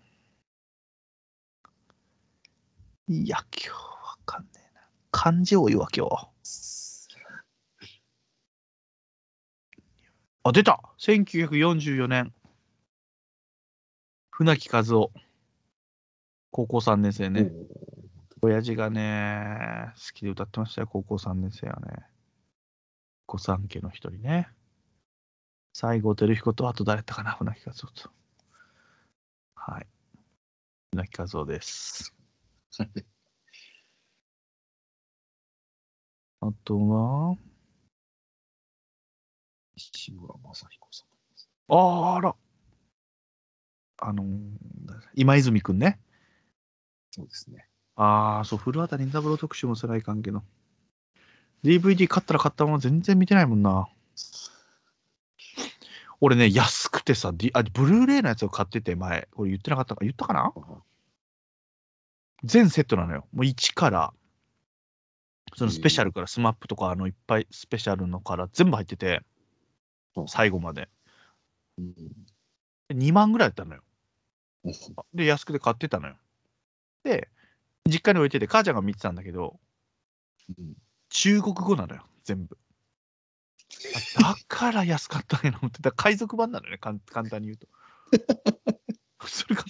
[3.08, 4.82] いや、今日わかんねえな。
[5.10, 6.28] 漢字多いわ、今日。
[10.44, 12.32] あ、出た !1944 年。
[14.30, 15.10] 船木和夫。
[16.50, 17.50] 高校3年生ね。
[18.40, 22.06] 親父がね、好きで歌ってましたよ、高校3年生はね。
[23.26, 24.48] 御三家の一人ね。
[25.80, 28.10] 西郷輝彦と、あと誰だったかな、船木和夫と。
[29.54, 29.86] はい。
[30.90, 32.12] 船木和夫です。
[36.40, 37.36] あとは、
[39.76, 41.08] 西村正彦さん。
[41.68, 42.34] あーあら。
[43.98, 44.28] あのー
[45.14, 46.00] 今泉くんね。
[47.12, 47.68] そうですね。
[47.94, 50.42] ああ、そう、古畑任三郎特集も世代関係の。
[51.62, 53.88] DVD 買ったら買ったまま全然見てないもんな。
[56.20, 59.28] 俺ね、安くてさ、D、あブルーレイのやつを買ってて、前。
[59.32, 60.52] これ言ってなかったか、言ったかな？
[62.44, 63.26] 全セットなのよ。
[63.32, 64.12] もう1から、
[65.54, 69.22] そのスペシャルから、 SMAP とか、あの、いっぱいスペシャルのから全部入ってて、
[70.26, 70.88] 最後まで。
[71.78, 71.94] うん
[72.88, 73.82] で2万ぐらいだったのよ。
[74.64, 74.72] うん
[75.14, 76.16] で、安くて買ってたのよ。
[77.04, 77.28] で、
[77.86, 79.58] 実家に置いてて、母ちゃんが見てたんだけど、
[80.58, 80.74] うん
[81.10, 82.58] 中国語なのよ、全部。
[84.16, 85.92] あだから安かったんやな思ってた。
[85.92, 87.68] 海賊版なのよね、簡単に言うと。
[89.26, 89.64] それが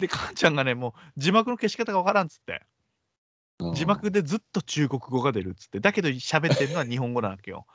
[0.00, 2.64] で、母ちゃんがね、もう字幕の消し方がわからんっつって、
[3.74, 7.66] 字幕でずっと中国語が出るっつって、だけど喋ってるのは日本語なわけよ。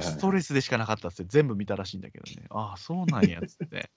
[0.00, 2.46] ストレスでしかなかったっつって、全部見たらしいんだけどね。
[2.50, 3.90] ああ、そうなんやっつって。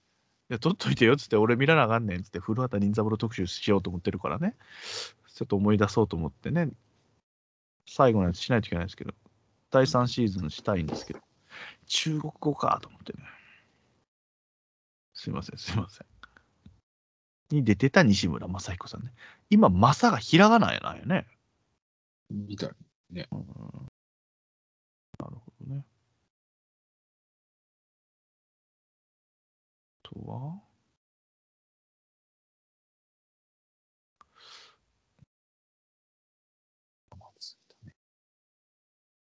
[0.50, 4.56] いや、撮っといてよっつって、俺見らなあかんねんっつって、古畑任三郎特集しようと思ってるからね。
[5.34, 6.70] ちょっと思い出そうと思ってね。
[7.86, 9.12] 最後のやつしないといけないんですけど、
[9.70, 11.20] 第3シーズンしたいんですけど、
[11.86, 13.20] 中国語かと思ってね。
[15.12, 16.06] すいません、すいません。
[17.50, 19.12] に出てた西村雅彦さんね。
[19.50, 21.26] 今、正がひらがなやなんよね。
[22.30, 22.70] みたい。
[22.70, 23.88] うん
[25.18, 25.84] なるほどね。
[30.04, 30.60] あとは
[37.18, 37.94] 松だね。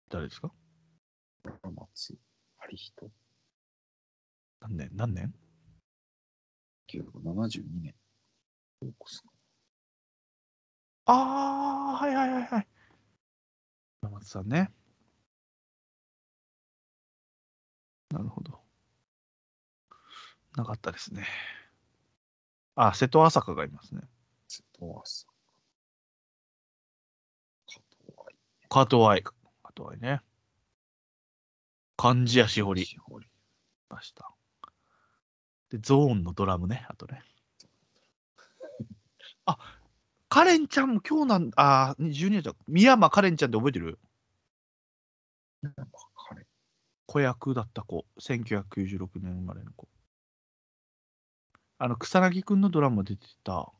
[0.08, 0.52] 誰ですか？
[1.44, 2.18] 松
[2.70, 3.12] 有人。
[4.60, 4.90] 何年？
[4.92, 5.34] 何年
[6.88, 7.94] ？1972年。
[11.04, 12.68] ああ、はいはいはいはい。
[14.02, 14.72] 山松さんね。
[18.10, 18.60] なるほど。
[20.56, 21.26] なかったですね。
[22.74, 24.00] あ、瀬戸朝香がいますね。
[24.48, 25.26] 瀬戸朝。
[27.66, 28.34] 加藤愛。
[28.68, 29.24] 加藤愛。
[29.78, 30.20] 加藤愛ね。
[31.96, 32.84] 漢字やしほり。
[32.84, 33.26] しほり。
[33.88, 34.30] ました。
[35.70, 37.22] で、ゾーンのドラムね、あとね。
[39.46, 39.58] あ、
[40.28, 42.56] カレンちゃんも今日なんあー、12年じゃん。
[42.66, 43.98] 宮山カレンちゃんって覚えてる？
[47.06, 48.04] 子役だった子。
[48.20, 49.88] 1996年生まれの子。
[51.78, 53.72] あの、草薙くんのドラマ出てた、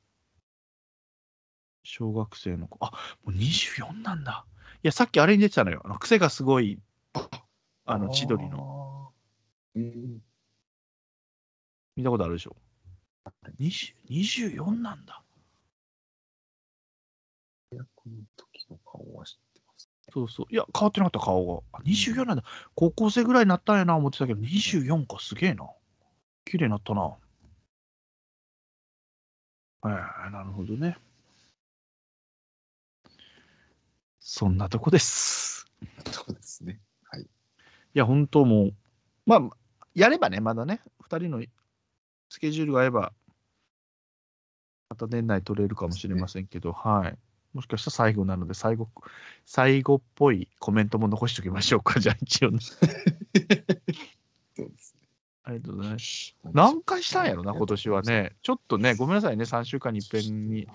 [1.82, 2.78] 小学生の子。
[2.84, 2.92] あ、
[3.24, 4.46] もう24なんだ。
[4.82, 5.82] いや、さっきあれに出てたのよ。
[5.84, 6.78] あの癖がすごい、
[7.84, 8.56] あの、千鳥の。
[8.56, 9.12] の。
[9.74, 10.18] えー、
[11.96, 12.56] 見たことあるでしょ
[13.59, 15.22] ？20 24なんだ。
[17.72, 19.90] 役の時の顔は知ってます。
[20.12, 20.46] そうそう。
[20.50, 21.62] いや、変わってなかった、顔が。
[21.72, 22.44] あ24なんだ。
[22.76, 25.68] 高校生ぐらいになったんやな、思ってたけど、24か、すげえな。
[26.44, 27.16] 綺麗になったな。
[29.84, 30.98] えー、なるほどね。
[34.30, 35.64] そんなとこです。
[36.12, 36.78] そうですね。
[37.14, 37.26] い
[37.94, 38.74] や、本当もう、
[39.24, 39.40] まあ、
[39.94, 41.42] やればね、まだね、2人の
[42.28, 43.14] スケジュールが合えば、
[44.90, 47.18] また年内取れるかもしれませんけど、はい。
[47.55, 48.90] もしかしたら最後なので、最後、
[49.46, 52.59] 最後っぽいコメントも残しておきましょうか、じゃあ一応ね。
[54.55, 54.97] そうです
[55.48, 56.36] ありがとうございます。
[56.44, 56.50] ね。
[56.52, 58.02] 何回したんやろな、今年は。
[58.02, 58.36] ね。
[58.42, 60.68] ちょっとね、ごめんなさいね、3週間に一遍に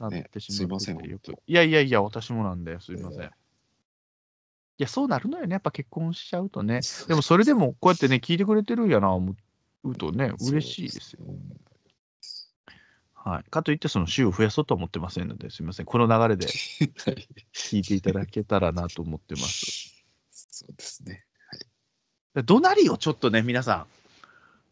[0.00, 0.12] なっ。
[0.24, 0.96] てしすいません。
[0.96, 1.42] まってて、よく本。
[1.46, 3.22] いやいやいや、私もなんで、すいません。
[3.22, 6.80] えいや、そうなるのよね、やっぱ結婚しちゃうとね。
[7.02, 9.36] 当でもそれでもこうやってね、聞いてくれてるんやな、思
[9.84, 11.24] うとね、嬉しいですよ。
[11.24, 11.34] よ。
[13.14, 13.44] はい。
[13.48, 15.86] かといって、その週を増やそうとは思ってませんので、すみません。
[15.86, 16.52] この流れでは
[17.12, 20.04] い聞いていただけたらなと思ってます。
[20.32, 21.24] そうですね。
[22.34, 23.86] で怒鳴りをちょっとね、皆さん、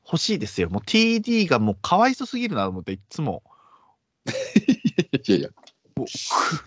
[0.05, 0.69] 欲しいですよ。
[0.69, 3.43] もう TD がもうかわいそすぎるなと思って、いつも、
[5.27, 5.49] いやいや、
[5.97, 6.11] もう、く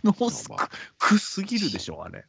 [0.03, 0.69] のすまあまあ。
[0.97, 2.25] くすぎるでしょ、あれ。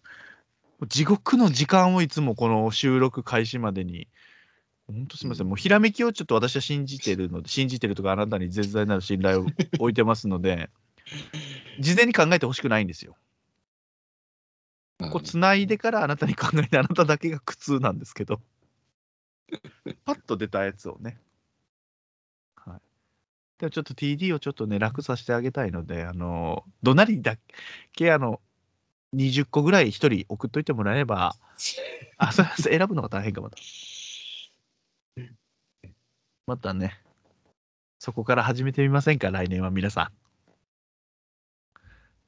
[0.86, 4.06] 地獄の時間をいつもこの収録開始までに、
[4.86, 9.46] 本当すみません、もうひらめきをちょっと私は信じてるので、信じてるとか、あなたに絶大なる信頼を
[9.78, 10.70] 置いてますので、
[11.80, 13.16] 事前に考えてほしくないんですよ。
[15.10, 18.40] こうつないでからあなたに考えて、あなただけが苦痛なんですけど、
[20.04, 21.18] パッと出たやつをね。
[22.56, 22.80] はい。
[23.58, 27.36] でもちょっと TD をちょっとね、楽させてあげたいので、あの、怒鳴りだ
[27.92, 28.40] け、あの、
[29.14, 31.34] 20個ぐらい1人送っといてもらえれば、
[32.18, 33.56] あ、それ選ぶのが大変かまた。
[36.46, 36.98] またね、
[37.98, 40.12] そこから始めてみませんか、来年は皆さん。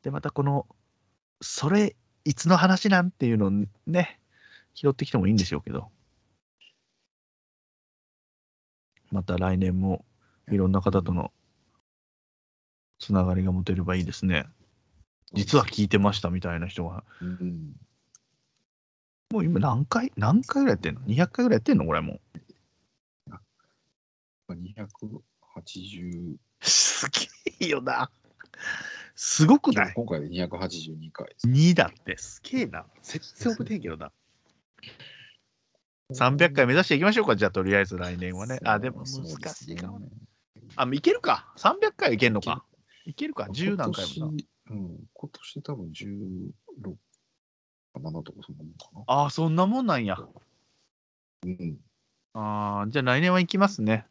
[0.02, 0.66] で、またこの、
[1.40, 3.50] それ、いつの話なんっていうのを
[3.86, 4.20] ね、
[4.74, 5.90] 拾ってきてもいいんでしょうけど、
[9.10, 10.04] また来年も
[10.50, 11.32] いろんな方との
[12.98, 14.46] つながりが持てればいいですね。
[15.32, 17.76] 実は聞いてましたみたいな人が、うん。
[19.30, 21.86] もう今何回、何回ぐらいやってんの ?200 回ぐらいやってんの？
[21.86, 22.20] これも
[23.28, 23.30] う。
[23.30, 23.40] ま
[24.48, 28.10] あ280、すげえよな。
[29.14, 29.92] すごくない？
[29.94, 31.46] 今回で282回です。
[31.46, 32.84] ?2 だってすげえな。
[33.02, 34.12] 全然覚えてへんけどな。
[36.10, 38.58] 300回目指していきましょうか、じゃあとりあえず来年はね。
[38.64, 40.08] あ、でも難しいかもね。
[40.76, 42.64] あ、いけるか？300回はいけんのか？
[43.06, 44.32] いけるか？10何回もな。
[44.32, 46.92] 今年うん、今年多分16
[47.92, 49.02] か7とかそんなもんかな。
[49.06, 50.16] ああ、そんなもんなんや。
[51.44, 51.76] うん。
[52.34, 54.06] ああ、じゃあ来年は行きますね。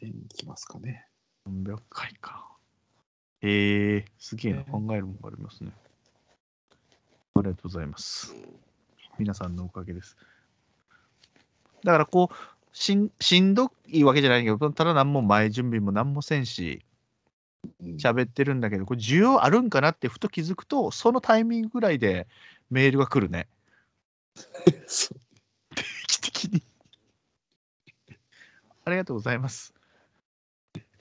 [0.00, 1.06] で、いきますかね。
[1.46, 2.56] 300回か。
[3.42, 4.60] へえすげえな。
[4.60, 5.72] ね考えるものがありますね。
[7.34, 8.34] ありがとうございます。
[9.18, 10.16] 皆さんのおかげです。
[11.84, 12.34] だからこう、
[12.72, 16.82] しんしんどいわけじゃないけど、ただ何も前準備も何もせんし、
[17.80, 22.26] うん喋ってるんだけど、これ需要あるんかなってふと気づくと、そのタイミングぐらいで
[22.70, 23.48] メールが来るね。
[24.36, 26.62] 定期的に。
[28.84, 29.74] ありがとうございます。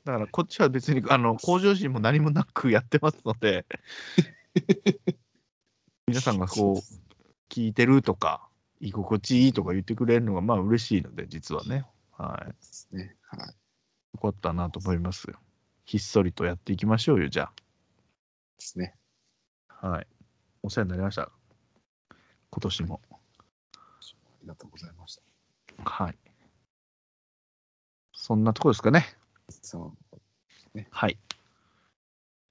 [0.05, 3.65] だからこっちは別にあの向上心も何もなくやってますので、
[6.07, 8.47] 皆さんがこう聞いてるとか、
[8.79, 11.85] 居心地いいとか言ってくれるのがまあ嬉しいので、実はね。
[12.17, 12.49] はい。
[12.49, 13.15] ですね。
[13.21, 13.39] はい。
[13.41, 15.39] よかったなと思いますよ。
[15.85, 17.51] ひっそりとやっていきましょうよ、じゃ
[18.57, 18.95] ですね。
[19.69, 19.89] あ。
[19.89, 20.07] はい。
[20.63, 21.31] お世話になりました。
[22.49, 23.01] 今年も。
[23.11, 23.15] あ
[24.41, 25.21] りがとうございました。
[25.83, 26.17] はい。
[28.13, 29.05] そんなところですかね。
[29.49, 29.77] さ
[30.89, 31.17] はい。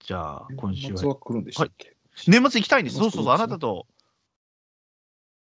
[0.00, 1.08] じゃああ、、今週は年末。
[1.08, 1.96] は来るんでしたっけ、
[2.28, 2.98] 年末行きたいんです。
[2.98, 3.86] そうそうそう、あなたと。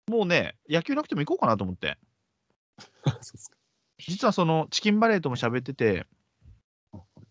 [0.08, 1.98] もうね、野球なくても行こうかなと思って。
[3.98, 6.06] 実はそのチキンバレーとも喋ってて、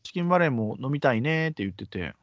[0.02, 2.14] チキンバレーも飲みたいねって言ってて、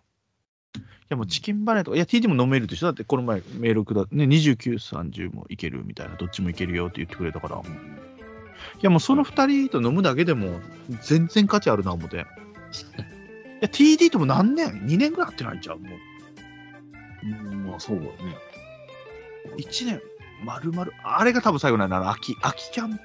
[0.76, 2.88] いやもうチキンバレーとか、いや TD も飲めるでしょ？
[2.88, 7.64] だってこの前メールくだね、29、30もいけるみたいな、どっちもいけるよって言ってくれたから、い
[8.82, 10.60] やもうその2人と飲むだけでも
[11.02, 12.26] 全然価値あるな思って。
[13.62, 16.00] いや TD とも何年 ?2 年ぐらい会ってないんちゃうもう。
[17.24, 18.36] うん、まあそうだね。
[19.58, 20.02] 1年、
[20.44, 23.00] まるまる、あれが多分最後なんだな、秋、秋キャン。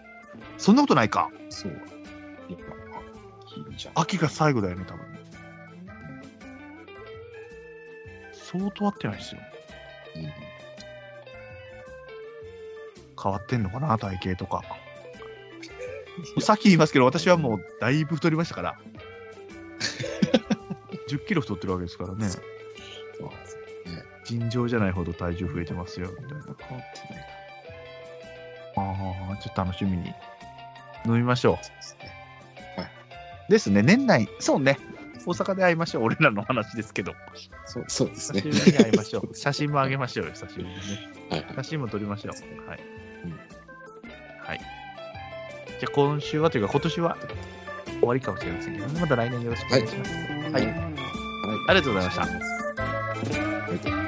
[0.58, 1.30] そんなことないか。
[1.50, 1.72] そう。
[2.48, 3.94] 今、あ、いいじゃん。
[4.00, 5.04] 秋が最後だよね、多分。
[8.32, 9.40] 相当合ってないですよ。
[10.16, 10.54] うん
[13.24, 14.62] 変わってんのかな、体型とか。
[16.40, 18.78] さっき言いますけど、私はもうだいぶ太りましたから。
[21.08, 22.28] 10キロ太ってるわけですからね。
[24.24, 26.44] 尋常じゃないほど体重増えてますよ、みたいな。
[26.44, 27.26] 変わってない
[28.76, 30.12] ああ、ちょっと楽しみに
[31.06, 32.10] 飲みましょですね。
[33.48, 33.52] う。
[33.52, 34.78] ですね、年内、そうね、
[35.26, 36.04] 大阪で会いましょう。
[36.04, 37.14] 俺らの話ですけど。
[37.66, 38.40] そうそうですね。
[38.40, 39.34] 久しぶりに会いましょう。
[39.34, 40.80] 写真もあげましょうよ、久しぶりにね。
[41.30, 41.54] はいはい。
[41.56, 42.68] 写真も撮りましょう。
[42.68, 42.80] はい。
[43.24, 43.38] うん
[44.46, 44.60] はい。
[45.80, 47.16] じゃあ今週はというか今年は
[48.00, 50.12] 終わりかもしれませんけど、また来年よろしくお願いします。
[50.12, 50.18] は
[50.48, 50.52] い。
[50.52, 50.64] はい。
[51.68, 54.03] ありがとうございましたありがとうございました。